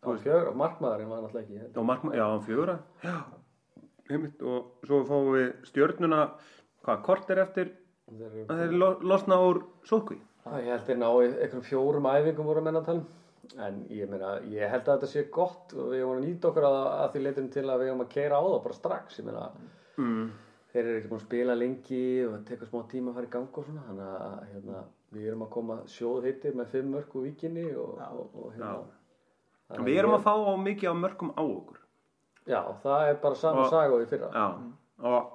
Og 0.00 0.16
fjögur, 0.24 0.54
markmaðurinn 0.56 1.10
var 1.12 1.20
náttúrulega 1.20 1.60
ekki. 1.60 1.76
og 1.76 1.84
markma, 1.84 2.14
já, 2.16 2.24
já, 3.04 3.16
einmitt, 4.08 4.40
og 4.42 4.88
svo 4.88 5.02
fáum 5.06 5.30
við 5.36 5.50
stjörnuna 5.68 6.22
hvað, 6.86 7.02
kort 7.04 7.30
er 7.30 7.42
eftir 7.44 7.74
að 8.10 8.64
þeir 8.64 8.76
lo, 8.80 8.90
losna 9.04 9.38
úr 9.44 9.62
sókví 9.86 10.18
Já, 10.40 10.56
Ég 10.56 10.70
held 10.72 10.86
þeir 10.88 10.98
ná 11.02 11.08
einhverjum 11.20 11.64
fjórum 11.68 12.06
æfingum 12.10 12.48
voru 12.48 12.62
að 12.62 12.66
menna 12.70 12.80
að 12.80 12.86
tala 12.88 13.02
um. 13.02 13.08
En 13.58 13.80
ég 13.90 14.06
meina, 14.10 14.36
ég 14.46 14.70
held 14.70 14.86
að 14.86 15.00
þetta 15.00 15.10
sé 15.10 15.24
gott 15.34 15.74
og 15.74 15.90
við 15.90 16.04
erum 16.04 16.20
að 16.20 16.26
nýta 16.28 16.50
okkur 16.50 16.68
að, 16.68 16.78
að 17.00 17.08
því 17.14 17.24
leitum 17.24 17.50
til 17.50 17.64
að 17.66 17.82
við 17.82 17.90
erum 17.90 18.04
að 18.04 18.12
keira 18.12 18.38
á 18.38 18.42
það 18.46 18.62
bara 18.66 18.78
strax. 18.78 19.18
Ég 19.18 19.26
meina, 19.26 19.48
mm. 19.98 20.30
þeir 20.70 20.84
eru 20.84 21.00
ekki 21.00 21.10
búin 21.10 21.20
að 21.20 21.26
spila 21.26 21.58
lengi 21.58 22.04
og 22.26 22.32
það 22.36 22.46
tekur 22.52 22.70
smá 22.70 22.80
tíma 22.92 23.10
að 23.10 23.18
fara 23.18 23.30
í 23.30 23.34
gang 23.34 23.60
og 23.62 23.66
svona. 23.66 23.84
Þannig 23.88 24.14
að 24.14 24.38
hérna, 24.52 24.84
við 25.16 25.28
erum 25.32 25.44
að 25.46 25.52
koma 25.56 25.80
sjóð 25.90 26.30
hittir 26.30 26.56
með 26.60 26.72
fimm 26.76 26.94
mörg 26.94 27.18
úr 27.18 27.26
víkinni 27.26 27.66
og, 27.74 27.98
og, 28.06 28.38
og 28.38 28.54
hérna. 28.54 28.72
Við 29.86 30.00
erum 30.02 30.16
að 30.16 30.24
fá 30.26 30.32
á 30.34 30.54
mikið 30.58 30.90
á 30.90 30.94
mörgum 30.98 31.34
á 31.34 31.42
okkur 31.42 31.80
Já, 32.48 32.62
það 32.82 33.08
er 33.08 33.18
bara 33.22 33.34
sama 33.34 33.66
Og- 33.66 33.70
saga 33.70 33.94
og 33.94 34.02
í 34.02 34.08
fyrra. 34.10 34.30
Já, 34.34 34.46
og 35.10 35.28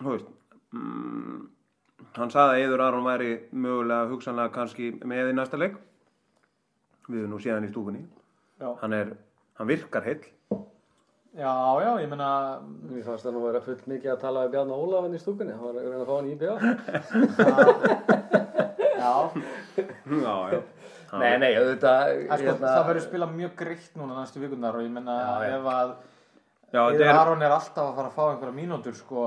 þú 0.00 0.14
veist 0.14 0.30
mm, 0.72 1.48
hann 2.16 2.32
sagði 2.32 2.56
að 2.56 2.62
Eður 2.64 2.82
Aron 2.86 3.06
væri 3.06 3.30
mögulega 3.52 4.08
hugsanlega 4.10 4.54
kannski 4.56 4.90
með 5.04 5.30
í 5.30 5.36
næsta 5.36 5.60
leik 5.60 5.76
við 7.08 7.22
erum 7.22 7.34
nú 7.34 7.38
síðan 7.42 7.66
í 7.66 7.70
stúkunni. 7.72 8.02
Hann 8.82 8.96
er, 8.96 9.12
hann 9.58 9.70
virkar 9.70 10.06
heill. 10.06 10.24
Já, 11.36 11.52
já 11.84 11.90
ég 12.00 12.08
meina 12.08 12.28
Mér 12.64 13.02
fannst 13.04 13.26
það 13.26 13.34
nú 13.36 13.42
vera 13.44 13.60
fullt 13.60 13.84
mikið 13.90 14.12
að 14.14 14.22
tala 14.22 14.44
við 14.46 14.54
Bjarni 14.54 14.72
Ólafinn 14.76 15.16
í 15.18 15.20
stúkunni. 15.20 15.52
Hann 15.52 15.66
var 15.66 15.74
að 15.76 15.84
reyna 15.84 16.00
að 16.00 16.08
fá 16.08 16.14
hann 16.16 16.30
í 16.30 16.34
IBA. 16.36 16.54
já, 18.96 19.14
já, 20.24 20.36
já. 20.54 20.60
Nei, 21.16 21.32
nei, 21.38 21.52
auðvitað... 21.54 22.12
En 22.16 22.26
sko, 22.26 22.46
hérna- 22.48 22.72
það 22.72 22.86
verður 22.90 23.04
spilað 23.04 23.34
mjög 23.36 23.52
greitt 23.60 23.98
núna 24.00 24.16
næstu 24.18 24.42
vikunar 24.42 24.78
og 24.78 24.82
ég 24.86 24.92
menna 24.92 25.16
ef 25.46 25.68
að 25.72 25.92
Aron 26.76 27.44
er 27.46 27.54
alltaf 27.54 27.84
að 27.84 27.98
fara 27.98 28.08
að 28.10 28.16
fá 28.16 28.24
einhverja 28.26 28.56
mínútur 28.56 28.96
sko, 28.98 29.26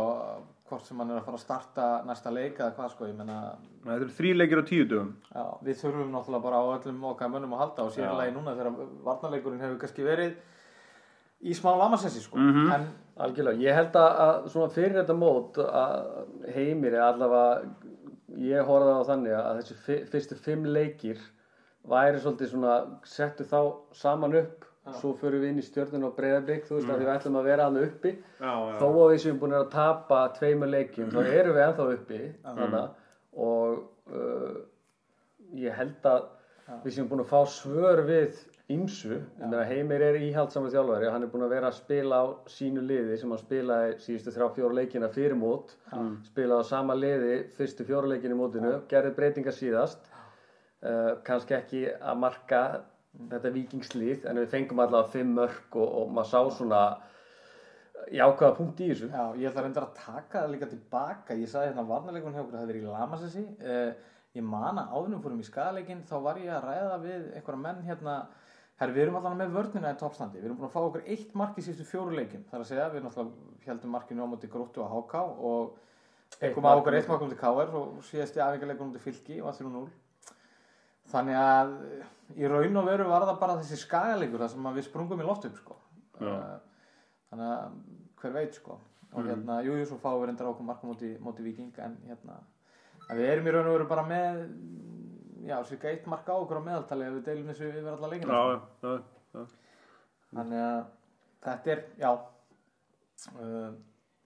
hvort 0.70 0.86
sem 0.86 1.00
hann 1.02 1.12
er 1.12 1.20
að 1.20 1.26
fara 1.26 1.38
að 1.40 1.44
starta 1.44 1.88
næsta 2.08 2.32
leik 2.34 2.60
eða 2.62 2.76
hvað 2.78 2.92
sko, 2.94 3.08
ég 3.10 3.18
menna 3.18 3.38
þetta 3.84 3.98
er 4.06 4.14
þrý 4.20 4.32
leikir 4.38 4.62
á 4.62 4.70
tíu 4.70 4.86
dögum. 4.90 5.12
Já, 5.34 5.44
við 5.66 5.82
þurfum 5.82 6.12
náttúrulega 6.14 6.44
bara 6.46 6.62
á 6.62 6.66
öllum 6.78 7.04
okkar 7.12 7.30
mönnum 7.34 7.54
að 7.58 7.62
halda 7.64 7.84
og 7.88 7.92
sérlega 7.96 8.34
núna 8.36 8.56
þegar 8.56 8.80
varnarleikurinn 9.10 9.62
hefur 9.66 9.80
kannski 9.84 10.06
verið 10.08 10.36
í 11.50 11.56
smá 11.56 11.72
lamasensi 11.80 12.22
sko, 12.22 12.38
Mhm. 12.38 12.72
en 12.72 12.88
Algjörlega, 13.20 13.60
ég 13.60 13.76
held 13.76 13.92
að, 14.00 14.46
svona 14.48 14.70
fyrir 14.72 14.94
þetta 14.96 15.16
mót 15.20 15.58
að 15.60 16.54
heimir 16.56 16.94
er 16.94 17.02
allavega, 17.04 17.66
ég 18.38 18.64
horfði 18.64 18.94
á 18.96 19.04
þannig 19.10 19.34
að 19.36 19.58
þessi 19.60 20.06
fyrstu 20.08 20.38
fimm 20.40 20.64
leikir 20.64 21.20
væri 21.86 22.22
svolítið 22.24 22.48
svona, 22.54 22.78
settu 23.04 23.44
þá 23.44 23.76
saman 23.92 24.36
upp, 24.40 24.64
svo 25.00 25.14
förum 25.20 25.44
við 25.44 25.52
inn 25.52 25.62
í 25.62 25.66
stjörnun 25.66 26.08
og 26.08 26.16
breyðarblik, 26.18 26.66
þú 26.68 26.78
veist 26.78 26.90
að 26.90 27.02
því 27.02 27.08
við 27.08 27.14
ætlum 27.14 27.40
að 27.40 27.50
vera 27.50 27.68
hann 27.68 27.80
uppi, 27.84 28.16
já, 28.40 28.54
þó 28.80 28.88
að 28.90 29.12
við 29.12 29.22
séum 29.26 29.40
búin 29.42 29.56
að 29.60 29.70
tapa 29.76 30.20
tveimur 30.40 30.72
leikjum, 30.74 31.12
þá 31.14 31.20
erum 31.28 31.58
við 31.58 31.66
ennþá 31.66 31.88
uppi, 31.96 32.22
þannig 32.48 32.78
og 33.40 34.14
uh, 34.16 34.56
ég 35.60 35.76
held 35.78 36.10
að 36.10 36.30
við 36.86 36.96
séum 36.96 37.10
búin 37.12 37.24
að 37.26 37.32
fá 37.34 37.42
svör 37.50 38.04
við 38.08 38.40
ymsu, 38.70 39.18
Heimir 39.66 40.04
er 40.06 40.18
íhaldsamur 40.22 40.70
þjálfari 40.70 41.08
og 41.10 41.16
hann 41.16 41.26
er 41.26 41.32
búin 41.32 41.46
að 41.48 41.56
vera 41.56 41.72
að 41.72 41.80
spila 41.80 42.20
á 42.22 42.26
sínu 42.54 42.84
liði 42.86 43.18
sem 43.18 43.32
hann 43.34 43.42
spilaði 43.42 43.96
síðustu 44.04 44.34
þrjá 44.36 44.50
fjóra 44.58 44.78
leikina 44.78 45.10
fyrir 45.10 45.34
mót. 45.40 45.74
Spilaði 46.28 46.62
á 46.62 46.70
sama 46.70 46.98
liði 46.98 47.40
fyrstu 47.58 47.88
fjóra 47.88 48.12
leikina 48.12 48.38
í 48.38 48.38
mótinu, 48.38 48.76
gerði 48.92 49.16
breytingar 49.18 49.58
síðast. 49.58 50.06
Uh, 50.86 51.18
kannski 51.26 51.58
ekki 51.58 51.82
að 51.98 52.22
marka 52.22 52.62
þetta 53.18 53.54
vikingslið 53.56 54.28
en 54.30 54.42
við 54.42 54.52
fengum 54.54 54.82
allavega 54.84 55.14
fimm 55.14 55.32
mörg 55.38 55.78
og, 55.78 55.88
og 56.02 56.12
maður 56.16 56.30
sá 56.32 56.58
svona 56.58 56.82
jákvæða 58.16 58.56
punkt 58.58 58.82
í 58.82 58.90
þessu. 58.92 59.10
Já, 59.12 59.24
ég 59.38 59.50
ætla 59.50 59.66
reyndar 59.66 59.88
að 59.90 59.98
taka 60.00 60.44
það 60.44 60.54
líka 60.54 60.70
tilbaka. 60.72 61.38
Ég 61.38 61.52
sagði 61.52 61.72
hérna 61.72 61.88
varnarleikun 61.90 62.36
hjá 62.36 62.44
okkur 62.44 62.56
að 62.56 62.62
það 62.62 62.72
verið 62.72 62.86
í 62.86 62.94
Lamasessi. 62.94 63.46
Uh, 63.60 64.14
ég 64.38 64.46
man 64.46 64.80
að 64.80 64.94
áðunum 64.94 65.24
fórum 65.24 65.42
í 65.42 65.48
skadaleikin 65.48 66.06
þá 66.08 66.16
var 66.26 66.40
ég 66.42 66.54
að 66.54 66.68
ræða 66.68 67.02
við 67.04 67.28
einhverja 67.40 67.64
menn 67.66 67.84
hérna. 67.88 68.16
Herri, 68.80 68.96
við 68.96 69.04
erum 69.04 69.18
allan 69.20 69.40
með 69.42 69.56
vörnina 69.58 69.90
í 69.92 69.98
toppstandi, 70.00 70.40
við 70.40 70.46
erum 70.48 70.60
búin 70.62 70.70
að 70.70 70.76
fá 70.78 70.80
okkur 70.86 71.02
eitt 71.12 71.34
mark 71.36 71.58
í 71.60 71.64
síðustu 71.66 71.84
fjóru 71.90 72.14
leikin, 72.16 72.46
það 72.48 72.56
er 72.56 72.62
að 72.64 72.70
segja, 72.70 72.86
við 72.94 73.02
náttúrulega 73.04 73.66
heldum 73.66 73.92
markinu 73.92 74.24
á 74.24 74.32
móti 74.32 74.50
gróttu 74.54 74.86
að 74.86 74.94
háká 74.94 75.24
og 75.50 75.74
mark 76.40 76.64
á 76.64 76.80
okkur 76.80 76.96
á 76.96 77.00
eitt 77.02 77.10
mark 77.12 77.26
um 77.26 77.34
til 77.34 77.40
KR 77.42 77.74
og 77.76 77.98
síðasti 78.08 78.40
afvíkjarleikur 78.46 78.86
um 78.86 78.94
til 78.94 79.04
fylki 79.04 79.42
og 79.44 79.52
3-0. 79.58 79.84
Þannig 81.10 81.40
að 81.42 81.72
í 82.38 82.50
raun 82.52 82.78
og 82.82 82.86
veru 82.90 83.08
var 83.10 83.26
það 83.26 83.40
bara 83.42 83.58
þessi 83.62 83.80
skagaleikur 83.84 84.44
þar 84.44 84.52
sem 84.54 84.70
við 84.76 84.86
sprungum 84.86 85.24
í 85.24 85.26
loft 85.28 85.48
upp, 85.50 85.58
sko. 85.64 85.78
Já. 86.20 86.30
Eh, 86.36 86.60
Þannig 87.30 87.52
að 87.56 87.80
hver 88.22 88.36
veit, 88.36 88.56
sko. 88.58 88.78
Og 89.10 89.26
hérna, 89.26 89.60
jú, 89.66 89.74
jú, 89.80 89.86
svo 89.90 89.98
fáum 90.02 90.20
við 90.22 90.28
reyndar 90.30 90.52
okkur 90.52 90.66
mark 90.68 90.84
á 90.86 90.90
móti, 90.90 91.10
móti 91.24 91.46
viking, 91.46 91.72
en 91.82 91.96
hérna, 92.06 92.36
við 93.18 93.26
erum 93.32 93.48
í 93.50 93.54
raun 93.56 93.70
og 93.72 93.76
veru 93.80 93.88
bara 93.90 94.04
með, 94.06 94.44
já, 95.50 95.56
cirka 95.66 95.90
eitt 95.90 96.06
mark 96.10 96.30
á 96.30 96.36
okkur 96.38 96.62
á 96.62 96.68
meðaltali 96.68 97.08
ef 97.08 97.16
við 97.18 97.24
deilum 97.26 97.50
þessu 97.50 97.70
yfir 97.72 97.90
alla 97.96 98.12
leikina, 98.12 98.42
sko. 98.44 98.86
Já, 98.86 98.94
já, 98.94 99.40
já. 99.40 99.46
Þannig 100.30 100.62
að 100.68 100.82
þetta 101.48 101.74
er, 101.74 101.84
já 102.04 102.10
uh, 102.14 103.72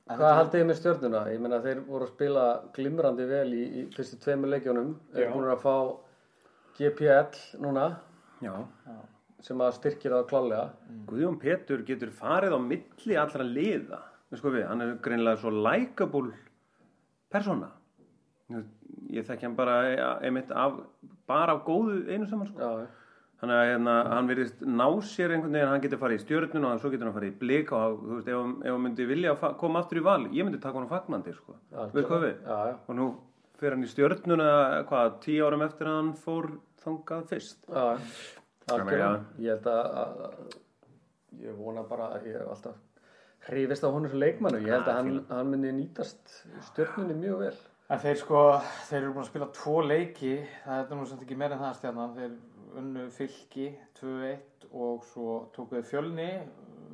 Hvað 0.03 0.33
haldið 0.35 0.57
þið 0.59 0.65
með 0.67 0.77
stjörnuna? 0.81 1.19
Ég 1.31 1.39
meina 1.39 1.61
þeir 1.63 1.81
voru 1.87 2.03
að 2.03 2.09
spila 2.11 2.41
glimrandi 2.75 3.27
vel 3.29 3.53
í, 3.55 3.61
í 3.63 3.83
fyrstu 3.93 4.17
tveimur 4.19 4.51
leikjónum 4.51 4.89
Já. 5.13 5.21
er 5.23 5.31
búin 5.31 5.47
að 5.47 5.61
fá 5.63 5.75
GPL 6.77 7.37
núna 7.63 7.87
Já. 8.43 8.53
sem 9.43 9.59
að 9.61 9.75
styrkir 9.77 10.11
það 10.15 10.27
klálega 10.31 10.65
Guðjón 11.09 11.37
Petur 11.41 11.83
getur 11.87 12.11
farið 12.15 12.55
á 12.55 12.59
milli 12.63 13.17
allra 13.19 13.43
liða. 13.45 13.99
Við 14.31 14.39
sko 14.41 14.51
við, 14.55 14.65
hann 14.67 14.81
er 14.81 14.95
greinilega 15.05 15.37
svo 15.43 15.51
likeable 15.53 16.33
persóna. 17.33 17.69
Ég 19.13 19.25
þekki 19.27 19.47
hann 19.47 19.55
bara 19.57 19.77
einmitt 20.25 20.51
af, 20.51 20.79
bara 21.29 21.55
af 21.57 21.63
góðu 21.67 22.03
einu 22.09 22.27
saman 22.29 22.49
sko. 22.49 22.73
Þannig 23.43 23.57
að 23.59 23.69
hérna, 23.73 23.93
hann 24.13 24.27
virðist 24.29 24.61
ná 24.63 24.85
sér 25.03 25.33
einhvern 25.35 25.51
veginn, 25.51 25.67
hann 25.67 25.81
getur 25.83 25.99
farið 25.99 26.21
í 26.21 26.23
stjörnun 26.23 26.67
og 26.69 26.77
svo 26.79 26.91
getur 26.93 27.09
hann 27.09 27.15
farið 27.17 27.33
í 27.33 27.37
blik 27.41 27.73
og 27.75 27.97
þú 27.99 28.17
veist, 28.17 28.29
ef, 28.31 28.37
hann- 28.39 28.83
myndi 28.85 29.07
vilja 29.09 29.33
að 29.35 29.57
koma 29.59 29.81
aftur 29.83 29.99
í 29.99 30.03
val, 30.05 30.21
ég 30.31 30.45
myndi 30.47 30.61
taka 30.63 30.79
hann 30.79 30.87
á 30.87 30.93
fagnandi, 30.93 31.33
sko. 31.35 31.57
Veist 31.93 32.07
hvað 32.07 32.23
við? 32.23 32.35
já, 32.47 32.57
já. 32.71 32.75
Og 32.87 32.95
nú 32.95 33.07
fer 33.63 33.75
hann 33.75 33.83
í 33.87 33.89
stjörnuna, 33.91 34.47
hvað, 34.89 35.17
tíu 35.23 35.45
árum 35.47 35.63
eftir 35.65 35.89
að 35.89 35.97
hann 35.99 36.13
fór 36.19 36.49
þangað 36.83 37.27
fyrst. 37.31 37.59
já, 37.67 37.97
Þannig 38.67 39.01
að- 39.03 39.25
Ég 39.43 39.49
held 39.57 39.67
að, 39.67 39.85
að 40.03 40.57
ég 41.43 41.55
vona 41.59 41.83
bara 41.83 42.09
að 42.15 42.27
ég 42.29 42.37
hef 42.39 42.49
alltaf 42.53 42.75
hrifist 43.49 43.83
á 43.83 43.91
honum 43.91 44.09
sem 44.09 44.19
leikmannu. 44.21 44.61
Ég 44.63 44.71
held 44.71 44.87
að 44.87 44.97
hann, 44.99 45.25
hann 45.29 45.49
myndi 45.51 45.71
nýtast 45.75 46.35
stjörnunni 46.69 47.17
mjög 47.19 47.39
vel. 47.43 47.53
En 47.91 47.99
þeir 47.99 48.15
sko, 48.21 48.41
þeir 48.87 49.01
eru 49.01 49.11
búin 49.13 49.25
að 49.25 49.31
spila 49.33 49.47
tvo 49.57 49.81
leiki, 49.83 50.35
það 50.63 50.79
er 50.91 50.95
nú 50.95 51.05
samt 51.09 51.25
ekki 51.25 51.35
meira 51.37 51.57
en 51.57 51.63
það 51.65 51.75
stjarnan, 51.81 52.13
þeir 52.15 52.37
unnu 52.79 53.03
fylki 53.11 53.65
2-1 53.99 54.69
og 54.71 55.03
svo 55.11 55.35
tóku 55.53 55.75
þeir 55.75 55.89
fjölni 55.91 56.29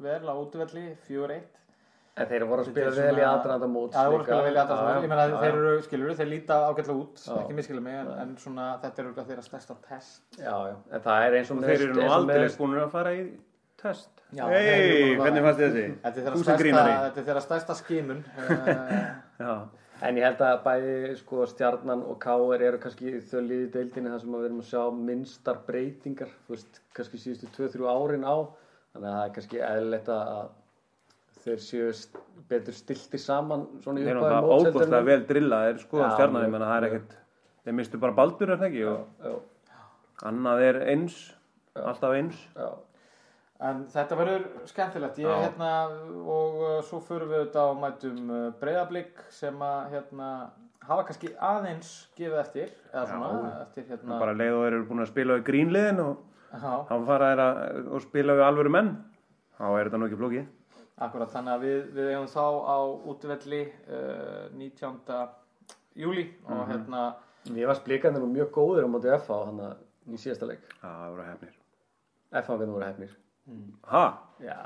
vel 0.01 0.25
á 0.25 0.34
útvelli 0.34 0.97
4-1. 1.08 1.45
En 2.19 2.27
þeir 2.29 2.45
voru 2.49 2.63
að 2.65 2.69
spila 2.69 2.93
vel 2.95 3.19
í 3.21 3.25
aðdraðanda 3.25 3.69
móts. 3.71 3.95
Já, 3.95 4.01
þeir 4.03 4.12
voru 4.12 4.19
að 4.19 4.27
spila 4.27 4.43
vel 4.45 4.51
í 4.51 4.60
Já, 4.60 4.63
móts, 4.69 5.03
ég 5.03 5.12
meina 5.13 5.27
þeir 5.34 5.49
eru, 5.49 5.73
skilur 5.86 6.15
þeir 6.19 6.32
líta 6.34 6.60
ágætlega 6.67 6.97
út, 6.99 7.25
ekki 7.39 7.58
miskilja 7.60 7.84
mig, 7.86 7.99
en, 8.01 8.13
en 8.23 8.34
svona 8.43 8.69
þetta 8.84 9.01
er 9.03 9.10
auðvitað 9.10 9.29
þeirra 9.32 9.45
stærsta 9.47 9.77
test. 9.88 10.23
Já, 10.36 10.55
já, 10.69 10.75
en 10.91 11.05
það 11.08 11.27
er 11.27 11.38
eins 11.39 11.53
og 11.53 11.62
með 11.62 11.71
þeir 11.73 11.86
eru 11.88 11.97
nú 11.99 12.08
aldrei 12.17 12.47
búin 12.60 12.79
að 12.84 12.95
fara 12.97 13.13
í 13.15 13.25
test. 13.79 14.23
Já, 14.29 14.43
eru 14.45 14.63
Hei, 14.67 15.17
hvernig 15.17 15.45
fannst 15.47 15.62
þið 15.63 15.67
þessi? 15.67 15.86
Þetta 16.05 16.25
er 17.10 17.29
þeirra 17.29 17.45
stærsta, 17.47 17.77
skimun. 17.79 18.23
Uh, 18.36 18.97
Já, 19.43 19.53
En 19.99 20.15
ég 20.15 20.23
held 20.23 20.39
að 20.47 20.62
bæði 20.63 21.15
sko 21.19 21.43
stjarnan 21.49 22.05
og 22.08 22.21
káir 22.23 22.62
eru 22.63 22.77
kannski 22.79 23.17
þau 23.27 23.41
liði 23.43 23.65
deildinni 23.73 24.13
þar 24.13 24.21
sem 24.21 24.36
við 24.38 24.45
erum 24.47 24.62
að 24.62 24.69
sjá 24.69 24.84
minnstar 24.95 25.60
breytingar, 25.65 26.32
þú 26.45 26.55
veist, 26.55 26.79
kannski 26.95 27.19
síðustu 27.19 27.49
2-3 27.58 27.89
árin 27.91 28.23
á, 28.23 28.36
þannig 28.93 29.10
að 29.10 29.17
það 29.17 29.25
er 29.25 29.34
kannski 29.36 29.60
eðlilegt 29.67 30.12
að 30.15 30.29
þeir 31.43 31.62
séu 31.63 31.89
st- 31.95 32.19
betur 32.49 32.73
stilti 32.75 33.19
saman 33.21 33.65
svona 33.84 34.02
í 34.02 34.04
þeir 34.06 34.15
eru 34.15 34.21
upphafi 34.23 34.36
náttúrulega 34.36 34.49
móts 34.49 34.65
heldur 34.65 34.82
óbúslega 34.82 35.08
vel 35.10 35.23
drillaðir, 35.30 35.80
sko, 35.84 36.02
Já, 36.04 36.10
stjarnan, 36.15 36.45
ég 36.47 36.54
menna, 36.56 36.69
það 36.71 36.78
er 36.84 36.88
ekkert, 36.89 37.15
þeir 37.65 37.78
mistu 37.80 38.02
bara 38.02 38.17
baldur, 38.17 38.52
er 38.56 38.62
það 38.62 38.69
ekki? 38.69 38.86
Og 38.89 39.25
Já, 39.25 39.34
annað 40.32 40.63
er 40.69 40.80
eins, 40.93 41.17
alltaf 41.80 42.15
eins. 42.19 42.45
já, 42.56 42.69
En 43.60 43.82
þetta 43.91 44.15
verður 44.15 44.43
skemmtilegt, 44.71 45.17
ég 45.19 45.28
Já. 45.28 45.39
hérna 45.43 45.69
og 46.32 46.54
uh, 46.63 46.75
svo 46.88 47.02
förum 47.04 47.28
við 47.28 47.41
auðvitað 47.41 47.67
á 47.67 47.75
mætum 47.82 48.30
uh, 48.32 48.43
breyðablík 48.62 49.17
sem 49.36 49.58
að 49.60 49.89
hérna 49.97 50.30
hafa 50.88 51.04
kannski 51.10 51.34
aðeins 51.43 51.89
gefið 52.15 52.38
eftir, 52.39 52.69
eða 52.93 53.04
svona, 53.10 53.49
eftir 53.65 53.84
hérna, 53.89 54.19
Bara 54.21 54.32
leið 54.39 54.54
og 54.56 54.63
þeir 54.63 54.78
eru 54.78 54.86
búin 54.93 55.04
að 55.04 55.10
spila 55.12 55.36
við 55.36 55.43
grínliðin 55.49 55.99
og 56.06 56.13
já, 56.56 56.71
þá 56.88 56.93
fara 57.12 57.28
þeir 57.34 57.41
að 57.49 57.91
og 57.97 58.06
spila 58.08 58.38
við 58.39 58.45
alvöru 58.47 58.71
menn. 58.78 58.93
Þá 59.60 59.65
er 59.75 59.89
þetta 59.89 59.99
nú 59.99 60.08
ekki 60.08 60.21
flókið. 60.23 60.47
Akkurat, 60.99 61.29
þannig 61.31 61.53
að 61.55 61.63
við, 61.65 61.79
við 61.95 62.09
eigum 62.13 62.27
þá 62.27 62.45
á 62.67 62.77
útvelli 63.13 63.62
uh, 63.89 64.49
19. 64.53 65.29
júli 65.95 66.25
og 66.45 66.51
Mhm. 66.57 66.71
hérna, 66.71 67.03
Mér 67.49 67.67
var 67.69 67.75
splikandi 67.79 68.19
nú 68.19 68.27
mjög 68.33 68.49
góður 68.51 68.83
á 68.85 68.89
móti 68.91 69.07
FH 69.15 69.45
hann 69.45 69.62
í 70.12 70.17
síðasta 70.19 70.45
leik. 70.49 70.59
Já, 70.83 70.89
það 70.89 71.09
voru 71.13 71.23
hefnir. 71.23 71.53
FH 72.35 72.49
hvernig 72.57 72.73
voru 72.75 72.85
hefnir. 72.85 73.13
Ha? 73.88 74.03
Já, 74.43 74.57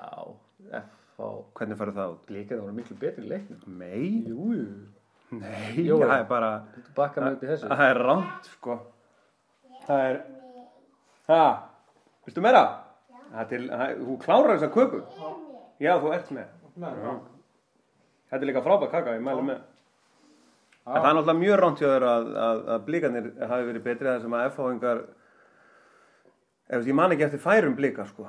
FH 0.74 1.30
Hvernig 1.54 1.78
farið 1.78 1.94
það 2.00 2.12
út? 2.16 2.26
Blíkandi 2.28 2.62
voru 2.66 2.74
miklu 2.74 2.98
betri 3.00 3.24
í 3.24 3.30
leiknum. 3.30 3.62
Nei, 3.78 4.24
Jú, 4.28 4.48
jú. 4.58 5.38
nei, 5.38 5.86
Jú. 5.86 6.00
það 6.02 6.16
er 6.20 6.26
bara, 6.28 6.50
Þú 6.76 6.96
bakkar 6.98 7.24
mig 7.24 7.34
upp 7.38 7.44
í 7.44 7.48
þessu. 7.54 7.68
það 7.70 7.86
er 7.92 8.02
ránt, 8.10 8.50
sko. 8.58 8.80
Það 9.88 10.00
er, 10.10 10.20
ha, 11.28 11.44
viltu 12.26 12.42
meira? 12.42 12.66
Það 13.32 13.40
er 13.42 13.48
til, 13.54 13.70
þú 14.04 14.18
klárar 14.26 14.58
þessa 14.58 14.74
köku? 14.74 15.04
Já, 15.20 15.32
þú 16.02 16.12
ert 16.16 16.32
með. 16.36 16.48
með, 16.76 17.02
Þetta 18.30 18.42
er 18.42 18.50
líka 18.50 18.64
frábæð 18.66 18.92
kaka, 18.92 19.14
ég 19.18 19.22
mælu 19.26 19.44
með. 19.46 19.60
En 20.84 20.94
það 20.98 21.10
er 21.10 21.16
náttúrulega 21.18 21.40
mjög 21.40 21.60
ránt 21.62 21.80
hjá 21.80 21.88
þér 21.94 22.06
að, 22.12 22.30
að, 22.46 22.62
að 22.76 22.86
blíkanir 22.88 23.28
hafi 23.52 23.68
verið 23.70 23.84
betri 23.86 24.08
þar 24.10 24.22
sem 24.24 24.34
að 24.40 24.46
F-háingar, 24.50 25.04
ef 26.78 26.88
ég 26.90 26.98
man 26.98 27.14
ekki 27.16 27.26
eftir 27.28 27.44
færum 27.44 27.76
blíka, 27.78 28.06
sko. 28.10 28.26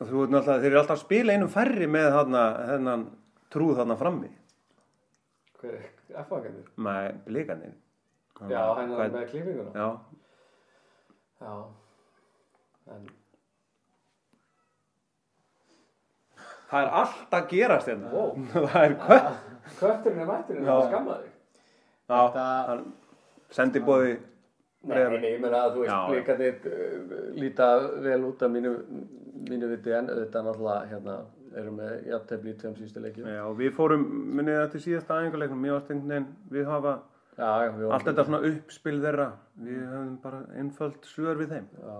Þú 0.00 0.22
veit 0.22 0.32
náttúrulega, 0.32 0.62
þeir 0.62 0.70
eru 0.70 0.80
alltaf 0.80 0.96
að 0.96 1.02
spila 1.04 1.34
einum 1.34 1.50
færri 1.52 1.88
með 1.92 2.06
þarna, 2.14 2.44
þennan 2.70 3.02
trúð 3.52 3.74
þarna 3.82 3.96
frammi. 4.00 4.30
Hver 5.60 5.74
er 5.76 6.22
FH 6.24 6.38
hvernig? 6.40 6.70
Með 6.88 7.10
blíkanir. 7.26 7.74
Já, 8.48 8.62
hann 8.78 8.94
er 8.94 8.96
Hvað- 8.96 9.12
með 9.18 9.28
klífinguna. 9.34 9.72
Já, 9.76 9.90
Já. 11.40 11.52
En 12.94 13.04
það 16.70 16.86
er 16.86 16.90
allt 17.02 17.36
að 17.38 17.46
gerast 17.52 17.90
hérna. 17.90 18.10
Wow. 18.14 18.32
það 18.72 18.82
er 18.84 18.96
hvað? 19.04 19.30
kötturinn 19.78 20.24
er 20.24 20.28
mætturinn 20.30 20.66
Já. 20.66 20.72
að 20.76 20.88
skamma 20.88 21.18
þig. 21.20 21.30
Já, 22.10 22.18
Þetta- 22.18 22.48
hann 22.70 22.84
sendi 23.54 23.82
bóði. 23.86 24.18
Nei, 24.80 24.96
nei, 25.12 25.26
ég 25.34 25.42
meina 25.42 25.58
að 25.66 25.74
þú 25.74 25.82
veist, 25.84 26.06
blíkandir 26.08 26.54
uh, 26.70 27.18
líta 27.36 27.66
vel 28.00 28.22
út 28.30 28.42
af 28.46 28.52
mínu, 28.54 28.70
mínu 29.50 29.68
viti 29.74 29.92
en 29.92 30.08
auðvitað 30.08 30.46
náttúrulega 30.46 30.88
hérna 30.88 31.16
erum 31.60 31.76
við 31.82 32.06
jafntefni 32.08 32.54
í 32.54 32.56
tveim 32.62 32.76
síðustu 32.78 33.02
leikjum. 33.04 33.28
Já, 33.28 33.42
við 33.58 33.74
fórum, 33.76 34.06
minnið 34.38 34.56
þetta 34.56 34.72
til 34.72 34.82
síðasta 34.86 35.18
æfingarleiknum, 35.20 35.60
mjög 35.66 35.80
ástengin 35.82 36.16
en 36.16 36.28
við 36.54 36.70
hafa 36.70 36.94
Já, 37.40 37.50
já, 37.64 37.70
við 37.76 37.92
allt 37.94 38.08
þetta 38.08 38.24
svona 38.26 38.40
uppspil 38.50 38.96
þeirra. 39.00 39.28
Við 39.64 39.78
höfum 39.84 40.16
bara 40.24 40.40
einföld 40.60 41.06
svör 41.08 41.38
við 41.40 41.54
þeim. 41.54 41.68
Já, 41.80 41.94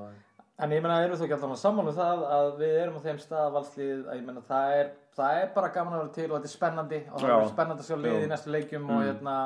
En 0.61 0.71
ég 0.75 0.83
meina, 0.85 0.99
erum 1.05 1.17
þú 1.17 1.25
ekki 1.27 1.37
alltaf 1.39 1.59
sammálu 1.63 1.93
það 1.97 2.23
að 2.37 2.49
við 2.61 2.75
erum 2.83 2.99
á 2.99 3.05
þeim 3.07 3.19
stað 3.23 3.53
valslið 3.57 4.05
að 4.11 4.19
ég 4.21 4.25
meina, 4.27 4.43
það 4.51 4.75
er, 4.81 4.91
það 5.17 5.39
er 5.43 5.51
bara 5.55 5.69
gaman 5.75 5.95
að 5.97 6.01
vera 6.05 6.15
til 6.19 6.29
og 6.31 6.37
þetta 6.37 6.51
er 6.51 6.57
spennandi 6.57 7.01
og 7.13 7.21
það 7.25 7.35
er 7.41 7.51
spennandi 7.55 7.85
að 7.85 7.89
sjá 7.91 7.97
liðið 8.03 8.21
Já. 8.21 8.27
í 8.27 8.31
næstu 8.35 8.55
leikjum 8.55 8.91
og 8.97 9.03
hérna 9.09 9.37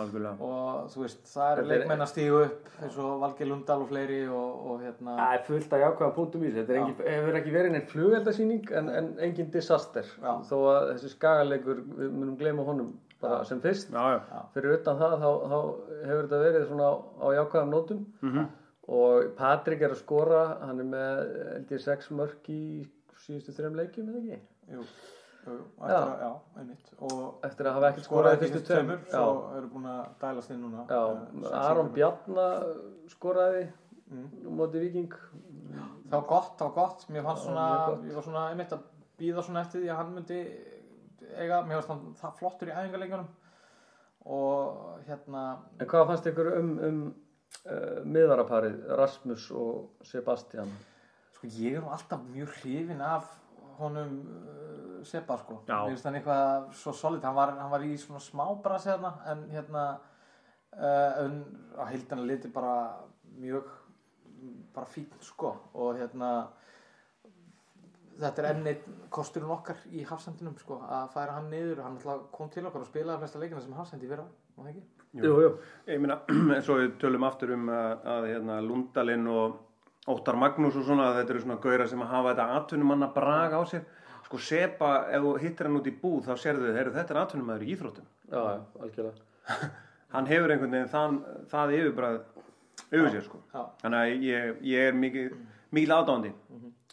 Algjörlega. 0.00 0.36
og 0.40 0.90
þú 0.92 1.00
veist, 1.02 1.22
það 1.26 1.48
Þetta 1.50 1.64
er- 1.64 1.70
leikmenn 1.72 2.04
að 2.04 2.10
stígu 2.12 2.36
upp 2.44 2.68
eins 2.84 2.98
og 3.02 3.16
Valgeir 3.24 3.48
Lundal 3.50 3.80
og 3.82 3.88
fleiri 3.90 4.20
og, 4.28 4.60
og 4.70 4.84
hérna 4.84 5.16
Það 5.18 5.34
er 5.34 5.42
fullt 5.48 5.72
af 5.76 5.82
jákvæða 5.84 6.14
punktum 6.14 6.44
í 6.44 6.52
þessu. 6.52 6.60
Þetta 6.60 6.78
engin, 6.78 7.10
hefur 7.16 7.38
ekki 7.40 7.54
verið 7.56 7.74
neinn 7.74 7.88
flugeldasýning 7.90 8.70
en, 8.80 8.88
en 9.00 9.10
engin 9.26 9.50
disaster. 9.50 10.04
Já. 10.22 10.32
Þó 10.48 10.56
að 10.70 10.86
þessi 10.94 11.10
skagalegur, 11.16 11.82
við 11.98 12.14
munum 12.14 12.36
gleyma 12.40 12.64
honum 12.68 12.94
bara 13.20 13.42
sem 13.44 13.60
fyrst. 13.60 13.90
Já, 13.92 14.20
já. 14.30 14.40
Fyrir 14.54 14.78
utan 14.78 14.96
það, 15.02 15.18
þá, 15.20 15.30
þá 15.50 15.58
hefur 16.06 16.22
þetta 16.30 16.42
verið 16.46 16.66
svona 16.70 16.88
á, 17.20 17.26
jákvæðum 17.40 17.74
nótum. 17.74 18.06
Mhm. 18.22 18.48
Og 18.90 19.28
Patrik 19.38 19.82
er 19.86 19.92
að 19.94 20.00
skora, 20.00 20.40
hann 20.66 20.80
er 20.82 20.88
með, 20.90 21.20
ég, 21.70 21.80
sex 21.84 22.08
mörk 22.10 22.48
í 22.50 22.62
síðustu 23.22 23.52
þreim 23.54 23.76
leikjum, 23.78 24.08
eða 24.10 24.20
ekki? 24.24 24.38
jú, 24.70 24.84
jú, 25.46 25.58
eftir 25.78 25.94
að, 25.94 26.24
já, 26.24 26.30
einmitt 26.60 26.90
og 27.06 27.44
Eftir 27.46 27.68
að 27.70 27.76
hafa 27.76 27.90
ekkert 27.92 28.08
skoraði 28.08 28.34
skorað 28.34 28.34
í 28.34 28.50
fyrstu 28.56 28.62
tveimur. 28.72 28.98
svo 29.10 29.20
Já, 29.20 29.58
eru 29.60 29.70
búin 29.74 29.86
að 29.92 30.00
dælast 30.24 30.50
inn 30.54 30.60
núna 30.64 30.86
já. 30.90 31.02
sex 31.44 31.54
Aron. 31.60 31.92
Bjarna 31.98 32.48
skoraði 33.14 33.68
Mm. 34.10 34.26
á 34.42 34.50
móti 34.58 34.80
Viking. 34.82 35.12
var 36.10 36.22
gott, 36.26 36.56
var 36.58 36.70
gott 36.74 37.04
mér 37.14 37.22
fannst 37.22 37.44
Já, 37.46 37.52
svona, 37.52 37.66
ég 38.08 38.14
var 38.16 38.22
svona 38.26 38.48
einmitt 38.50 38.72
að 38.74 38.80
býða 39.20 39.44
svona 39.46 39.60
eftir 39.62 39.84
því 39.84 39.90
að 39.92 39.96
hann 40.00 40.14
myndi 40.16 40.38
eiga, 41.38 41.60
mér 41.62 41.76
finnst 41.78 41.88
hann 41.92 42.14
það 42.18 42.32
flottur 42.40 42.68
í 42.68 42.74
æfingarleikjunum 42.74 43.28
og 44.26 44.98
hérna 45.06 45.44
En 45.78 45.86
hvað 45.86 46.06
fannst 46.10 46.26
ykkur 46.26 46.50
um, 46.58 46.72
um 46.88 46.98
uh, 47.64 48.00
miðvaraparið 48.04 48.78
Rasmus 49.00 49.50
og 49.56 50.06
Sebastian? 50.06 50.70
Sko 51.36 51.50
ég 51.56 51.78
er 51.78 51.84
nú 51.84 51.92
alltaf 51.94 52.22
mjög 52.30 52.54
hrifin 52.60 53.02
af 53.04 53.28
honum 53.80 54.20
uh, 54.20 55.04
Seba 55.08 55.38
sko. 55.40 55.62
Mér 55.68 55.94
finnst 55.94 56.06
hann 56.08 56.18
eitthvað 56.18 56.70
svo 56.76 56.92
solid. 56.96 57.24
Hann 57.24 57.36
var, 57.38 57.54
hann 57.56 57.72
var 57.72 57.84
í 57.86 57.94
svona 58.00 58.20
smá 58.20 58.44
brasi 58.62 58.92
hérna 58.92 59.14
en 59.32 59.44
hérna 59.54 59.84
uh, 60.76 61.24
en 61.24 61.42
á 61.80 61.88
heildina 61.88 62.26
liti 62.26 62.52
bara 62.52 62.74
mjög 63.40 63.70
bara 64.74 64.88
fín 64.88 65.08
sko 65.24 65.54
og 65.74 65.98
hérna 65.98 66.30
þetta 68.20 68.42
er 68.42 68.48
enn 68.50 68.68
eitt 68.68 68.88
kosturinn 69.12 69.52
okkar 69.52 69.80
í 69.96 70.04
hafsendinum 70.08 70.56
sko 70.60 70.80
að 70.84 71.12
færa 71.14 71.38
hann 71.38 71.50
niður. 71.52 71.84
Hann 71.84 71.96
alltaf 71.96 72.28
kom 72.34 72.52
til 72.52 72.66
okkar 72.68 72.84
og 72.84 72.90
spilaði 72.90 73.24
flesta 73.24 73.40
leikina 73.40 73.64
sem 73.64 73.76
hafsendi 73.78 74.10
fyrir 74.10 74.26
og 74.26 74.60
það 74.60 74.74
ekki. 74.74 74.99
Jú, 75.18 75.32
jú. 75.42 75.50
Ég 75.90 75.98
meina, 76.02 76.20
eins 76.54 76.68
og 76.70 76.78
við 76.78 76.92
tölum 77.02 77.26
aftur 77.26 77.54
um 77.56 77.70
að, 77.74 78.04
að 78.14 78.28
hérna, 78.30 78.60
Lundalinn 78.62 79.26
og 79.30 79.58
Óttar 80.10 80.38
Magnús 80.38 80.78
og 80.78 80.86
svona, 80.86 81.10
þetta 81.18 81.34
eru 81.34 81.42
svona 81.44 81.58
gauðra 81.62 81.88
sem 81.90 82.04
að 82.04 82.12
hafa 82.14 82.32
þetta 82.32 82.60
atvinnumanna 82.60 83.10
brag 83.14 83.56
á 83.58 83.60
sér. 83.68 83.84
Sko 84.26 84.38
Sepa, 84.38 84.90
ef 85.10 85.24
þú 85.24 85.32
hittir 85.42 85.66
hann 85.66 85.78
út 85.80 85.88
í 85.90 85.94
búð, 86.02 86.22
þá 86.28 86.34
sérðu 86.38 86.68
þau, 86.68 86.76
heyrðu, 86.78 86.94
þetta 86.96 87.14
er 87.14 87.20
atvinnumæður 87.24 87.64
í 87.66 87.70
íþróttum. 87.74 88.10
Já, 88.30 88.42
algjörlega. 88.78 89.70
Hann 90.14 90.26
hefur 90.26 90.50
einhvern 90.50 90.74
veginn 90.74 90.90
þann, 90.90 91.18
það 91.50 91.72
yfirbræð 91.76 92.16
yfir 92.90 93.12
sér, 93.14 93.24
sko. 93.26 93.40
Já. 93.54 93.60
Þannig 93.82 94.00
að 94.00 94.24
ég, 94.26 94.48
ég 94.70 94.88
er 94.90 94.96
mikið, 94.98 95.36
mikil 95.76 95.94
aðdáðandi. 95.94 96.32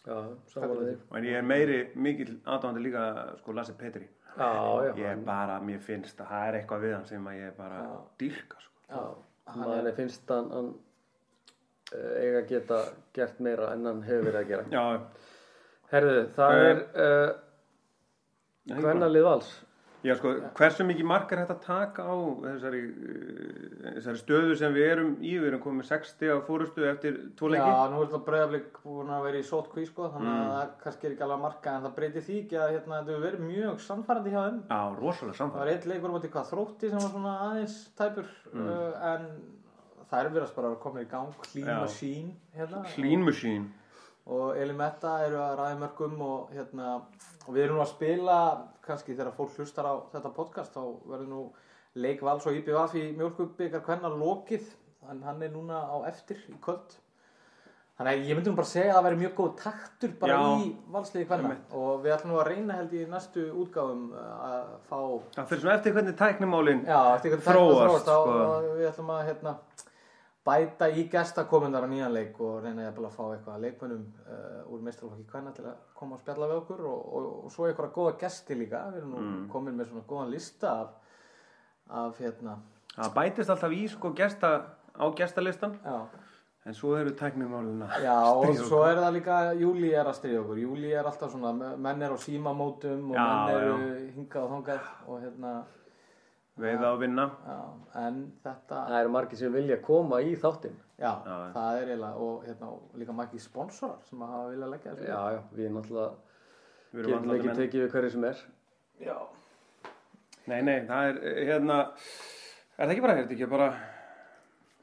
Já, 0.08 0.18
samanlega 0.54 0.90
þig. 0.92 1.00
En 1.18 1.28
ég 1.30 1.40
er 1.40 1.48
meiri 1.50 1.80
mikil 2.08 2.30
aðdáðandi 2.44 2.84
líka, 2.86 3.06
sko, 3.42 3.56
Lasse 3.58 3.74
Petri. 3.78 4.06
Já, 4.38 4.50
já. 4.86 4.92
Ég 5.02 5.08
er 5.12 5.22
bara, 5.26 5.60
mér 5.66 5.80
finnst 5.82 6.20
að 6.22 6.28
það 6.32 6.48
er 6.50 6.58
eitthvað 6.60 6.84
við 6.86 6.94
hann 6.96 7.06
sem 7.10 7.28
að 7.32 7.40
ég 7.42 7.56
bara 7.58 7.80
dýrka, 8.22 8.60
sko. 8.62 8.92
Já. 8.92 9.02
Manni 9.58 9.94
finnst 9.98 10.30
hann, 10.34 10.50
hann 10.54 10.68
uh, 11.94 12.12
eiga 12.22 12.42
að 12.44 12.50
geta 12.52 12.80
gert 13.16 13.40
meira 13.40 13.72
en 13.74 13.86
hann 13.90 14.02
hefur 14.06 14.28
verið 14.28 14.42
að 14.44 14.52
gera. 14.52 14.66
Já, 14.72 14.86
Herðu, 15.94 16.18
það 16.36 16.58
Eh, 16.58 16.68
er 16.70 16.82
uh, 17.08 17.36
Nei, 18.68 18.80
hvernalið 18.84 19.24
vals. 19.24 19.52
Já, 20.06 20.14
sko, 20.20 20.30
hversu 20.56 20.86
mikið 20.86 21.08
mark 21.10 21.32
er 21.34 21.40
hægt 21.42 21.52
að 21.56 21.64
taka 21.66 22.04
á 22.06 22.16
þessari, 22.44 22.82
uh, 22.86 23.88
þessari 23.96 24.20
stöðu 24.22 24.58
sem 24.60 24.76
við 24.76 24.86
erum 24.92 25.10
í, 25.26 25.32
við 25.42 25.48
erum 25.50 25.64
komið 25.64 25.88
60 25.90 26.32
á 26.32 26.38
fórustu 26.46 26.86
eftir 26.88 27.18
tvo 27.40 27.50
leiki? 27.50 27.66
Já, 27.66 27.90
nú 27.92 28.04
er 28.04 28.12
þetta 28.12 28.22
breyðablík 28.30 28.78
búin 28.84 29.10
að 29.16 29.26
vera 29.26 29.42
í 29.42 29.48
sótkví 29.50 29.88
sko, 29.90 30.12
þannig 30.14 30.36
að 30.38 30.52
það 30.54 30.76
kannski 30.84 31.10
er 31.10 31.16
ekki 31.16 31.26
alveg 31.26 31.38
að 31.40 31.46
marka 31.48 31.74
en 31.74 31.88
það 31.88 31.96
breytir 31.98 32.26
því 32.28 32.38
ekki 32.44 32.60
að 32.62 32.74
hérna, 32.76 33.02
þetta 33.02 33.26
verið 33.26 33.46
mjög 33.50 33.82
samfærandi 33.88 34.36
hjá 34.36 34.40
þeim. 34.46 34.62
Já, 34.70 34.82
rosalega 35.02 35.34
Það 35.34 35.42
samfæð. 35.42 35.60
var 35.64 35.74
eitt 35.74 35.90
leikur 35.92 36.14
um 36.14 36.22
hvað 36.38 36.52
þrótti 36.54 36.92
sem 36.94 37.02
var 37.02 37.14
svona 37.18 37.36
aðeins 37.48 37.78
tæpur 37.98 38.32
uh, 38.54 39.12
en 39.16 39.28
þær 40.08 40.30
verðast 40.32 40.56
bara 40.56 40.72
að 40.72 40.80
koma 40.86 41.04
í 41.04 41.10
gang 41.12 41.34
clean 41.50 41.68
Já. 41.74 41.82
machine 41.84 42.36
hérna 42.56 42.84
Clean 42.94 43.26
machine. 43.26 43.66
Og 44.28 44.58
Elimetta 44.60 45.14
eru 45.26 45.40
að 45.40 45.56
ræða 45.62 45.80
mörgum 45.84 46.22
og 46.26 46.52
hérna 46.52 46.90
og 47.48 47.54
við 47.56 47.64
erum 47.64 47.80
nú 47.80 47.86
að 47.86 47.94
spila 47.94 48.38
kannski 48.84 49.16
þegar 49.16 49.36
fólk 49.38 49.56
hlustar 49.56 49.88
á 49.88 49.94
þetta 50.12 50.34
podcast 50.36 50.76
þá 50.76 50.84
verður 51.08 51.32
nú 51.32 51.42
leik 51.98 52.22
vals 52.22 52.46
og 52.46 52.58
IBVF 52.60 52.96
í 53.00 53.08
mjölkubikar 53.18 53.86
hvenna 53.88 54.12
lokið 54.14 54.68
en 55.12 55.24
hann 55.24 55.44
er 55.44 55.54
núna 55.54 55.80
á 55.88 55.98
eftir 56.10 56.42
í 56.52 56.58
kvöld 56.64 56.98
þannig 57.98 58.12
að 58.12 58.28
ég 58.30 58.38
myndi 58.38 58.52
nú 58.52 58.58
bara 58.60 58.70
segja 58.70 58.92
að 58.92 58.98
það 59.00 59.06
væri 59.08 59.20
mjög 59.24 59.32
góð 59.40 59.54
taktur 59.64 60.12
bara 60.22 60.36
Já. 60.36 60.42
í 60.62 60.68
valsliði 60.94 61.28
hvenna 61.32 61.54
og 61.80 62.04
við 62.04 62.14
ætlum 62.18 62.34
nú 62.34 62.40
að 62.42 62.50
reyna 62.52 62.76
held 62.78 62.94
í 62.94 63.06
næstu 63.10 63.46
útgáfum 63.64 64.04
uh, 64.12 64.28
að 64.50 64.68
fá 64.90 65.00
Það 65.38 65.48
fyrir 65.54 65.64
svona 65.64 65.78
eftir 65.80 65.96
hvernig. 65.96 66.18
Já, 66.86 67.00
hvernig 67.24 67.48
Þróast, 67.48 67.80
þróast 67.82 68.12
sko. 68.12 68.36
og 68.44 68.68
við 68.78 68.90
ætlum 68.92 69.10
að 69.16 69.24
hérna, 69.32 69.56
bæta 70.48 70.88
í 70.96 71.04
gestakomundar 71.12 71.84
á 71.84 71.90
nýjan 71.92 72.14
leik 72.16 72.40
og 72.42 72.62
reyna 72.64 72.86
jafnvel 72.88 73.08
að 73.10 73.16
fá 73.18 73.24
eitthvað 73.36 73.62
leikmönnum 73.66 74.06
uh, 74.28 74.72
úr 74.74 74.86
meistarflokki 74.88 75.26
kvenna 75.32 75.52
til 75.58 75.66
að 75.68 75.76
koma 76.00 76.16
og 76.16 76.22
spjalla 76.24 76.48
við 76.52 76.62
okkur 76.62 76.86
og, 76.88 77.02
og, 77.18 77.28
og 77.46 77.52
svo 77.52 77.68
eitthvað 77.68 77.92
góða 77.98 78.14
gesti 78.22 78.56
líka. 78.56 78.86
Við 78.94 79.02
erum 79.02 79.12
nú 79.18 79.26
Mm. 79.28 79.50
komin 79.52 79.76
með 79.78 79.92
svona 79.92 80.06
góðan 80.10 80.32
lista 80.32 80.72
af, 80.82 80.96
af 81.90 82.18
hérna. 82.24 82.58
Það 82.96 83.14
bætist 83.20 83.50
alltaf 83.54 83.72
í, 83.78 83.84
sko, 83.92 84.14
gesta, 84.18 84.50
á 84.98 85.06
gestalistan, 85.16 85.76
já, 85.86 86.00
en 86.68 86.74
svo 86.76 86.96
eru 86.98 87.12
tæknimálina. 87.16 87.86
já 88.04 88.16
og 88.34 88.56
svo 88.58 88.80
er 88.90 88.98
það 88.98 89.14
líka 89.20 89.36
Júli 89.56 89.92
er 89.94 90.06
að 90.10 90.16
stríða 90.18 90.40
okkur, 90.42 90.58
Júli 90.64 90.90
er 90.98 91.06
alltaf 91.06 91.32
svona 91.32 91.52
menn 91.78 92.02
er 92.02 92.12
á 92.12 92.18
símamótum 92.18 93.12
og 93.12 93.16
Já, 93.16 93.28
menn 93.46 93.56
eru 93.62 93.78
hingað 94.16 94.42
og 94.44 94.52
þangað 94.56 94.90
og 95.08 95.22
hérna 95.22 95.52
Veiða 96.58 96.92
og 96.96 97.00
vinna. 97.04 97.26
já, 97.46 97.58
en 98.08 98.16
þetta 98.44 98.78
Það 98.88 99.00
eru 99.00 99.10
margir 99.14 99.38
sem 99.38 99.54
vilja 99.54 99.78
koma 99.86 100.22
í 100.26 100.36
þáttinn. 100.42 100.78
Já, 100.98 101.12
Já. 101.26 101.36
það 101.54 101.76
er 101.82 101.92
eiginlega 101.92 102.16
og 102.28 102.46
hérna, 102.48 102.70
líka 102.98 103.14
margir 103.14 103.40
sponsorar 103.44 104.00
sem 104.10 104.22
að 104.26 104.32
hafa 104.34 104.48
viljað 104.54 104.72
leggja 104.74 104.94
þessu. 104.96 105.08
Já, 105.12 105.20
já, 105.36 105.42
við 105.54 105.72
náttúrulega 105.76 106.14
Við 106.94 107.06
getum 107.12 107.34
ekki 107.36 107.48
menn. 107.52 107.58
tekið 107.60 107.84
við 107.84 107.92
hverju 107.94 108.10
sem 108.16 108.24
er. 108.32 108.42
Já. 109.06 109.18
Nei, 110.48 110.62
nei, 110.64 110.80
það 110.88 111.10
er, 111.12 111.18
eh, 111.28 111.46
hérna, 111.52 111.78
er 112.80 112.88
það 112.88 112.92
ekki 112.96 113.02
bara, 113.06 113.14
er 113.18 113.24
þetta 113.28 113.36
ekki 113.38 113.50
bara 113.52 113.70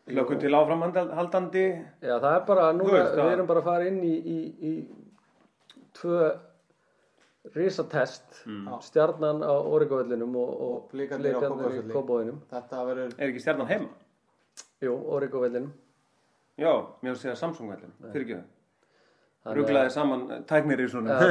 hlökkum 0.06 0.40
til 0.40 0.54
áframhaldandi? 0.54 1.64
Já, 2.04 2.18
það 2.20 2.34
er 2.36 2.44
bara, 2.46 2.72
núna, 2.76 2.92
veist 2.92 3.14
við 3.18 3.32
erum 3.32 3.46
bara 3.50 3.60
að 3.64 3.64
fara 3.72 3.86
inn 3.88 4.02
í, 4.04 4.14
í, 4.20 4.38
í 4.60 4.72
tvö 5.96 6.18
risatest, 7.52 8.44
Mm. 8.46 8.68
stjarnan 8.80 9.42
á 9.44 9.52
Origovellinum 9.52 10.36
og, 10.36 10.48
og 10.60 10.74
Og 10.74 10.90
Blikarnir 10.92 11.34
í. 11.34 12.32
Þetta 12.50 12.84
verður, 12.88 13.14
Er 13.18 13.28
ekki 13.28 13.40
stjarnan 13.40 13.66
heima? 13.68 13.88
Jú, 14.80 14.94
Origovellinum. 15.16 15.72
Já, 16.58 16.72
mér 17.02 17.12
að 17.12 17.20
segja 17.22 17.36
Samsung-vellin, 17.36 17.92
fyrir 18.12 18.24
ekki 18.24 18.34
það. 18.34 18.44
Rugglaði 19.58 19.90
saman 19.90 20.44
tæknir 20.48 20.80
í 20.80 20.88
svona. 20.88 21.18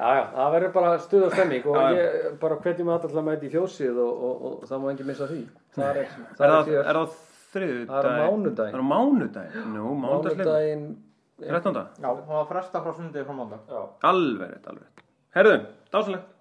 Já. 0.00 0.14
Já, 0.14 0.20
það 0.32 0.52
verður 0.54 0.70
bara 0.72 0.92
stuð 1.02 1.24
og 1.26 1.32
stemming 1.34 1.66
og 1.68 1.76
Já, 1.76 1.88
ég 1.98 2.36
bara 2.40 2.56
hvetjum 2.62 2.88
að 2.88 3.02
alltaf 3.08 3.24
mæti 3.26 3.48
í 3.48 3.52
fjósið 3.52 3.98
og, 4.00 4.22
og, 4.28 4.44
og, 4.46 4.62
það 4.70 4.80
má 4.80 4.86
ekki 4.94 5.06
missa 5.08 5.26
því. 5.28 5.40
Það 5.74 5.90
er, 5.90 5.98
Er 6.00 6.06
það 6.38 6.54
það, 6.54 6.70
er, 6.70 6.86
er 6.92 6.98
það 7.00 7.16
þriðu 7.50 7.80
Það 7.90 7.98
er 7.98 8.08
á 8.08 8.12
mánudaginn. 8.20 8.70
Það 8.70 8.78
er 8.78 8.80
á 8.80 8.90
mánudaginn. 8.94 9.66
Nú, 9.74 9.90
mánudagsleikur. 10.04 10.94
Mánudaginn. 11.40 11.94
13. 11.96 12.02
já, 12.02 12.08
það 12.08 12.34
var 12.34 12.48
fresta 12.50 12.82
frá 12.84 12.92
sundið 12.98 13.26
frá 13.28 13.34
mándag. 13.38 13.72
Alveg 14.10 14.52
rétt, 14.52 14.66
alveg 14.66 14.84
rétt. 14.84 15.04
Herðu, 15.36 15.56
dásalegt. 15.94 16.39